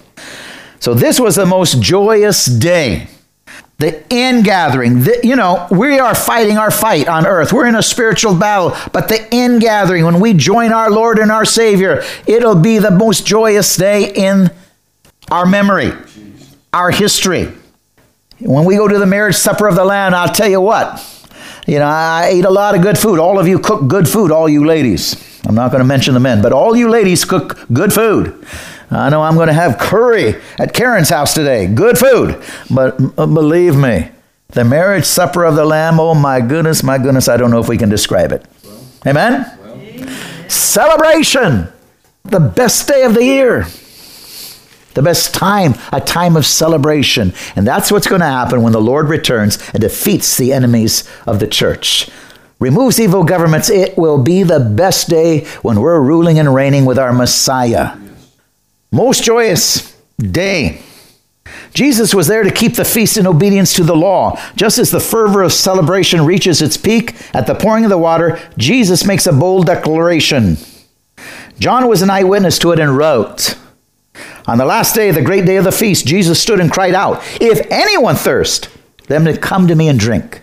So 0.79 0.93
this 0.93 1.19
was 1.19 1.35
the 1.35 1.45
most 1.45 1.81
joyous 1.81 2.45
day. 2.45 3.07
The 3.77 4.03
ingathering, 4.13 5.03
the, 5.03 5.21
you 5.23 5.35
know, 5.35 5.67
we 5.71 5.97
are 5.97 6.13
fighting 6.13 6.57
our 6.57 6.69
fight 6.69 7.07
on 7.07 7.25
earth. 7.25 7.51
We're 7.51 7.65
in 7.65 7.75
a 7.75 7.81
spiritual 7.81 8.35
battle, 8.35 8.77
but 8.91 9.07
the 9.07 9.27
ingathering, 9.33 10.05
when 10.05 10.19
we 10.19 10.33
join 10.33 10.71
our 10.71 10.91
Lord 10.91 11.17
and 11.17 11.31
our 11.31 11.45
Savior, 11.45 12.03
it'll 12.27 12.53
be 12.53 12.77
the 12.77 12.91
most 12.91 13.25
joyous 13.25 13.75
day 13.75 14.13
in 14.13 14.51
our 15.31 15.47
memory, 15.47 15.93
our 16.73 16.91
history. 16.91 17.51
When 18.41 18.65
we 18.65 18.75
go 18.75 18.87
to 18.87 18.97
the 18.97 19.05
marriage 19.05 19.35
supper 19.35 19.67
of 19.67 19.75
the 19.75 19.85
Lamb, 19.85 20.15
I'll 20.15 20.33
tell 20.33 20.49
you 20.49 20.59
what, 20.59 20.99
you 21.67 21.77
know, 21.77 21.85
I 21.85 22.31
eat 22.33 22.43
a 22.43 22.49
lot 22.49 22.75
of 22.75 22.81
good 22.81 22.97
food. 22.97 23.19
All 23.19 23.37
of 23.37 23.47
you 23.47 23.59
cook 23.59 23.87
good 23.87 24.09
food, 24.09 24.31
all 24.31 24.49
you 24.49 24.65
ladies. 24.65 25.15
I'm 25.45 25.53
not 25.53 25.71
going 25.71 25.81
to 25.81 25.87
mention 25.87 26.15
the 26.15 26.19
men, 26.19 26.41
but 26.41 26.51
all 26.51 26.75
you 26.75 26.89
ladies 26.89 27.23
cook 27.23 27.67
good 27.71 27.93
food. 27.93 28.45
I 28.89 29.09
know 29.09 29.21
I'm 29.21 29.35
going 29.35 29.47
to 29.47 29.53
have 29.53 29.77
curry 29.77 30.41
at 30.57 30.73
Karen's 30.73 31.09
house 31.09 31.33
today. 31.35 31.67
Good 31.67 31.97
food. 31.97 32.43
But 32.69 32.99
uh, 33.17 33.27
believe 33.27 33.75
me, 33.75 34.09
the 34.49 34.65
marriage 34.65 35.05
supper 35.05 35.45
of 35.45 35.55
the 35.55 35.63
Lamb, 35.63 35.99
oh 35.99 36.15
my 36.15 36.41
goodness, 36.41 36.83
my 36.83 36.97
goodness, 36.97 37.27
I 37.29 37.37
don't 37.37 37.51
know 37.51 37.59
if 37.59 37.69
we 37.69 37.77
can 37.77 37.89
describe 37.89 38.31
it. 38.31 38.45
Well, 38.63 38.83
Amen? 39.05 39.59
Well. 39.63 40.49
Celebration. 40.49 41.67
The 42.23 42.39
best 42.39 42.87
day 42.87 43.03
of 43.03 43.13
the 43.13 43.23
year 43.23 43.67
the 44.93 45.01
best 45.01 45.33
time, 45.33 45.75
a 45.91 46.01
time 46.01 46.35
of 46.35 46.45
celebration. 46.45 47.33
And 47.55 47.65
that's 47.65 47.91
what's 47.91 48.07
going 48.07 48.21
to 48.21 48.27
happen 48.27 48.61
when 48.61 48.73
the 48.73 48.81
Lord 48.81 49.09
returns 49.09 49.57
and 49.71 49.81
defeats 49.81 50.37
the 50.37 50.53
enemies 50.53 51.07
of 51.25 51.39
the 51.39 51.47
church. 51.47 52.09
Removes 52.59 52.99
evil 52.99 53.23
governments. 53.23 53.69
It 53.69 53.97
will 53.97 54.21
be 54.21 54.43
the 54.43 54.59
best 54.59 55.09
day 55.09 55.45
when 55.63 55.79
we're 55.79 55.99
ruling 55.99 56.37
and 56.37 56.53
reigning 56.53 56.85
with 56.85 56.99
our 56.99 57.11
Messiah. 57.11 57.97
Most 58.91 59.23
joyous 59.23 59.97
day. 60.17 60.83
Jesus 61.73 62.13
was 62.13 62.27
there 62.27 62.43
to 62.43 62.51
keep 62.51 62.75
the 62.75 62.85
feast 62.85 63.17
in 63.17 63.25
obedience 63.25 63.73
to 63.73 63.83
the 63.83 63.95
law. 63.95 64.39
Just 64.55 64.77
as 64.77 64.91
the 64.91 64.99
fervor 64.99 65.41
of 65.41 65.53
celebration 65.53 66.25
reaches 66.25 66.61
its 66.61 66.77
peak 66.77 67.15
at 67.33 67.47
the 67.47 67.55
pouring 67.55 67.85
of 67.85 67.89
the 67.89 67.97
water, 67.97 68.39
Jesus 68.57 69.05
makes 69.05 69.25
a 69.25 69.33
bold 69.33 69.65
declaration. 69.65 70.57
John 71.59 71.87
was 71.87 72.01
an 72.01 72.09
eyewitness 72.09 72.59
to 72.59 72.71
it 72.71 72.79
and 72.79 72.97
wrote, 72.97 73.57
on 74.47 74.57
the 74.57 74.65
last 74.65 74.95
day, 74.95 75.11
the 75.11 75.21
great 75.21 75.45
day 75.45 75.57
of 75.57 75.63
the 75.63 75.71
feast, 75.71 76.05
Jesus 76.05 76.41
stood 76.41 76.59
and 76.59 76.71
cried 76.71 76.95
out, 76.95 77.21
If 77.39 77.65
anyone 77.69 78.15
thirst, 78.15 78.69
let 79.09 79.21
him 79.21 79.37
come 79.37 79.67
to 79.67 79.75
me 79.75 79.87
and 79.87 79.99
drink. 79.99 80.41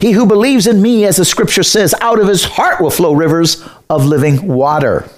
He 0.00 0.12
who 0.12 0.26
believes 0.26 0.66
in 0.66 0.80
me, 0.80 1.04
as 1.04 1.16
the 1.16 1.24
scripture 1.24 1.62
says, 1.62 1.94
out 2.00 2.20
of 2.20 2.28
his 2.28 2.44
heart 2.44 2.80
will 2.80 2.90
flow 2.90 3.12
rivers 3.12 3.66
of 3.90 4.06
living 4.06 4.46
water. 4.46 5.08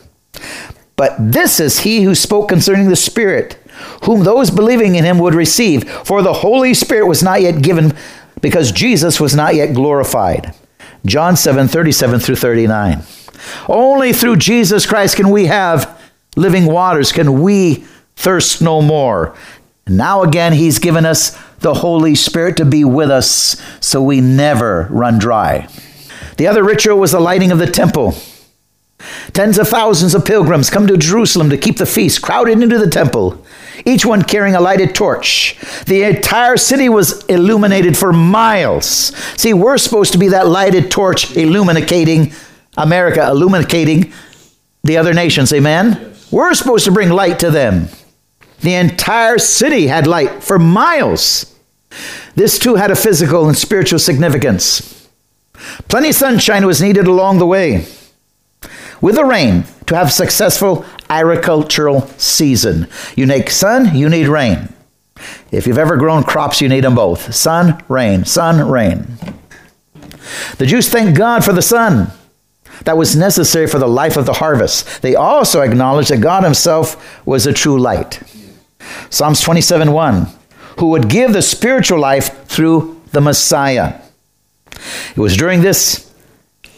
But 0.97 1.15
this 1.19 1.61
is 1.61 1.81
he 1.81 2.03
who 2.03 2.15
spoke 2.15 2.49
concerning 2.49 2.89
the 2.89 2.97
Spirit, 2.97 3.57
whom 4.05 4.25
those 4.25 4.51
believing 4.51 4.97
in 4.97 5.05
him 5.05 5.19
would 5.19 5.35
receive, 5.35 5.89
for 5.89 6.23
the 6.23 6.33
Holy 6.33 6.75
Spirit 6.75 7.07
was 7.07 7.23
not 7.23 7.41
yet 7.41 7.63
given 7.63 7.97
because 8.41 8.73
Jesus 8.73 9.21
was 9.21 9.35
not 9.35 9.55
yet 9.55 9.75
glorified. 9.75 10.55
John 11.07 11.37
7 11.37 11.69
37 11.69 12.21
through 12.21 12.37
39. 12.37 13.03
Only 13.69 14.13
through 14.13 14.37
Jesus 14.37 14.87
Christ 14.87 15.17
can 15.17 15.31
we 15.31 15.47
have 15.47 15.98
living 16.39 16.67
waters, 16.67 17.13
can 17.13 17.43
we 17.43 17.85
thirst 18.17 18.61
no 18.61 18.83
more. 18.83 19.37
Now 19.87 20.23
again, 20.23 20.53
he's 20.53 20.79
given 20.79 21.07
us 21.07 21.39
the 21.61 21.75
Holy 21.75 22.15
Spirit 22.15 22.57
to 22.59 22.65
be 22.65 22.85
with 22.85 23.11
us 23.11 23.61
so 23.81 24.03
we 24.03 24.21
never 24.21 24.87
run 24.91 25.19
dry. 25.19 25.69
The 26.37 26.47
other 26.47 26.63
ritual 26.63 26.99
was 26.99 27.13
the 27.13 27.21
lighting 27.21 27.51
of 27.51 27.59
the 27.59 27.71
temple. 27.71 28.15
Tens 29.33 29.59
of 29.59 29.69
thousands 29.69 30.15
of 30.15 30.25
pilgrims 30.25 30.71
come 30.71 30.87
to 30.89 30.97
Jerusalem 30.97 31.51
to 31.51 31.57
keep 31.57 31.79
the 31.79 31.87
feast, 31.87 32.21
crowded 32.21 32.61
into 32.61 32.79
the 32.79 32.91
temple, 32.91 33.45
each 33.85 34.05
one 34.05 34.23
carrying 34.23 34.57
a 34.57 34.61
lighted 34.61 34.95
torch. 34.95 35.57
The 35.87 36.03
entire 36.03 36.57
city 36.57 36.89
was 36.89 37.25
illuminated 37.27 37.97
for 37.97 38.13
miles. 38.13 38.87
See, 39.41 39.55
we're 39.55 39.79
supposed 39.79 40.13
to 40.13 40.19
be 40.19 40.29
that 40.29 40.49
lighted 40.49 40.91
torch 40.91 41.37
illuminating 41.37 42.33
America, 42.77 43.29
illuminating 43.29 44.13
the 44.83 44.97
other 44.97 45.15
nations. 45.15 45.53
Amen? 45.53 46.08
We're 46.31 46.55
supposed 46.55 46.85
to 46.85 46.93
bring 46.93 47.11
light 47.11 47.39
to 47.41 47.51
them. 47.51 47.89
The 48.61 48.75
entire 48.75 49.39
city 49.39 49.87
had 49.87 50.07
light 50.07 50.43
for 50.43 50.59
miles. 50.59 51.55
This 52.35 52.59
too 52.59 52.75
had 52.75 52.91
a 52.91 52.97
physical 52.97 53.49
and 53.49 53.57
spiritual 53.57 53.99
significance. 53.99 55.09
Plenty 55.89 56.11
of 56.11 56.15
sunshine 56.15 56.67
was 56.67 56.83
needed 56.83 57.07
along 57.07 57.39
the 57.39 57.47
way. 57.47 57.87
With 59.01 59.15
the 59.15 59.25
rain 59.25 59.65
to 59.87 59.95
have 59.95 60.13
successful 60.13 60.85
agricultural 61.09 62.07
season. 62.19 62.89
You 63.17 63.27
need 63.27 63.49
sun, 63.49 63.97
you 63.97 64.09
need 64.09 64.29
rain. 64.29 64.73
If 65.51 65.67
you've 65.67 65.79
ever 65.79 65.97
grown 65.97 66.25
crops, 66.25 66.61
you 66.61 66.69
need 66.69 66.85
them 66.85 66.95
both 66.95 67.35
sun, 67.35 67.83
rain, 67.89 68.25
sun, 68.25 68.69
rain. 68.69 69.07
The 70.59 70.67
Jews 70.67 70.89
thank 70.89 71.17
God 71.17 71.45
for 71.45 71.53
the 71.53 71.63
sun 71.63 72.13
that 72.85 72.97
was 72.97 73.17
necessary 73.17 73.67
for 73.67 73.79
the 73.79 73.89
life 73.89 74.17
of 74.17 74.27
the 74.27 74.35
harvest. 74.35 75.03
They 75.03 75.15
also 75.15 75.61
acknowledged 75.61 76.11
that 76.11 76.21
God 76.21 76.45
Himself 76.45 77.27
was 77.27 77.47
a 77.47 77.53
true 77.53 77.79
light. 77.79 78.23
Psalms 79.11 79.41
27 79.41 79.93
1, 79.93 80.27
who 80.79 80.89
would 80.89 81.09
give 81.09 81.33
the 81.33 81.43
spiritual 81.43 81.99
life 81.99 82.47
through 82.47 83.01
the 83.13 83.21
Messiah. 83.21 84.01
It 85.11 85.19
was 85.19 85.37
during 85.37 85.61
this 85.61 86.13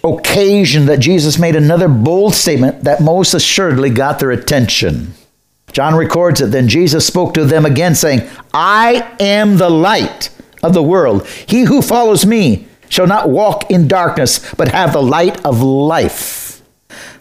occasion 0.02 0.86
that 0.86 1.00
Jesus 1.00 1.38
made 1.38 1.56
another 1.56 1.88
bold 1.88 2.34
statement 2.34 2.84
that 2.84 3.00
most 3.00 3.34
assuredly 3.34 3.90
got 3.90 4.18
their 4.18 4.30
attention. 4.30 5.12
John 5.72 5.94
records 5.94 6.40
it. 6.40 6.46
Then 6.46 6.68
Jesus 6.68 7.06
spoke 7.06 7.34
to 7.34 7.44
them 7.44 7.64
again, 7.64 7.94
saying, 7.94 8.28
I 8.52 9.14
am 9.20 9.58
the 9.58 9.70
light 9.70 10.30
of 10.62 10.74
the 10.74 10.82
world. 10.82 11.26
He 11.26 11.62
who 11.62 11.82
follows 11.82 12.26
me 12.26 12.66
shall 12.90 13.06
not 13.06 13.30
walk 13.30 13.70
in 13.70 13.88
darkness, 13.88 14.52
but 14.54 14.68
have 14.68 14.92
the 14.92 15.02
light 15.02 15.42
of 15.46 15.62
life. 15.62 16.60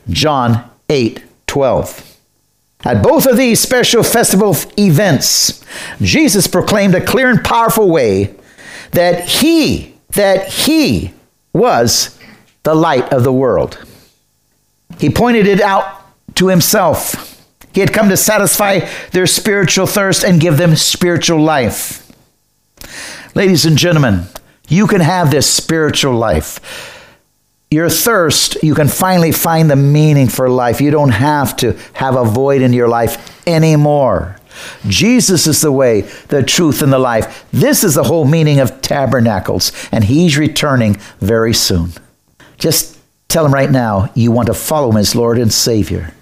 John 0.10 0.70
8 0.90 1.24
12. 1.48 2.18
At 2.86 3.04
both 3.04 3.26
of 3.26 3.38
these 3.38 3.60
special 3.60 4.04
festival 4.04 4.56
events, 4.78 5.64
Jesus 6.02 6.48
proclaimed 6.48 6.96
a 6.96 7.06
clear 7.06 7.30
and 7.30 7.44
powerful 7.44 7.90
way 7.90 8.36
that 8.92 9.28
he, 9.28 9.96
that 10.12 10.48
he 10.48 11.14
was 11.52 12.18
the 12.64 12.74
light 12.74 13.12
of 13.12 13.24
the 13.24 13.34
world. 13.34 13.86
He 14.98 15.10
pointed 15.10 15.46
it 15.46 15.62
out 15.62 16.04
to 16.36 16.48
himself. 16.48 17.44
He 17.74 17.82
had 17.82 17.94
come 17.94 18.10
to 18.10 18.18
satisfy 18.18 18.88
their 19.12 19.28
spiritual 19.28 19.86
thirst 19.86 20.24
and 20.24 20.42
give 20.42 20.58
them 20.58 20.76
spiritual 20.76 21.40
life. 21.40 22.10
Ladies 23.36 23.66
and 23.66 23.78
gentlemen, 23.78 24.26
you 24.70 24.88
can 24.88 25.02
have 25.02 25.32
this 25.32 25.52
spiritual 25.52 26.14
life 26.14 26.60
your 27.72 27.90
thirst, 27.90 28.58
you 28.64 28.74
can 28.74 28.88
finally 28.88 29.32
find 29.32 29.70
the 29.70 29.76
meaning 29.76 30.28
for 30.28 30.50
life. 30.50 30.82
You 30.82 30.90
don't 30.90 31.12
have 31.12 31.56
to 31.58 31.78
have 31.94 32.16
a 32.16 32.26
void 32.26 32.62
in 32.62 32.74
your 32.74 32.88
life 32.88 33.48
anymore. 33.48 34.38
Jesus 34.88 35.46
is 35.46 35.62
the 35.62 35.72
way, 35.72 36.02
the 36.30 36.42
truth, 36.42 36.82
and 36.82 36.92
the 36.92 37.00
life. 37.00 37.46
This 37.52 37.84
is 37.84 37.94
the 37.94 38.04
whole 38.04 38.26
meaning 38.26 38.60
of 38.60 38.82
tabernacles, 38.82 39.72
and 39.92 40.04
He's 40.04 40.38
returning 40.38 40.96
very 41.20 41.54
soon. 41.54 41.92
Just 42.58 42.98
tell 43.28 43.46
Him 43.46 43.54
right 43.54 43.72
now 43.72 44.12
you 44.16 44.32
want 44.32 44.48
to 44.48 44.54
follow 44.56 44.90
Him 44.90 44.98
as 44.98 45.16
Lord 45.16 45.38
and 45.38 45.54
Savior. 45.54 46.14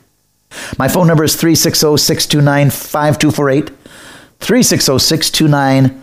My 0.77 0.89
phone 0.89 1.07
number 1.07 1.23
is 1.23 1.36
360 1.36 1.97
629 1.97 2.69
5248. 2.71 3.69
360 4.39 4.99
629 4.99 6.01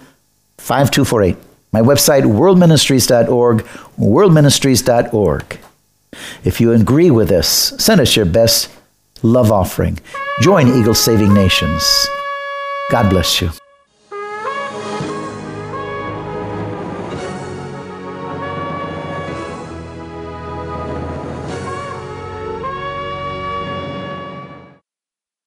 5248. 0.56 1.53
My 1.74 1.80
website, 1.80 2.22
worldministries.org, 2.22 3.64
worldministries.org. 3.98 5.58
If 6.44 6.60
you 6.60 6.70
agree 6.70 7.10
with 7.10 7.30
this, 7.30 7.48
send 7.78 8.00
us 8.00 8.14
your 8.14 8.26
best 8.26 8.70
love 9.24 9.50
offering. 9.50 9.98
Join 10.40 10.68
Eagle 10.68 10.94
Saving 10.94 11.34
Nations. 11.34 11.82
God 12.92 13.10
bless 13.10 13.40
you. 13.40 13.50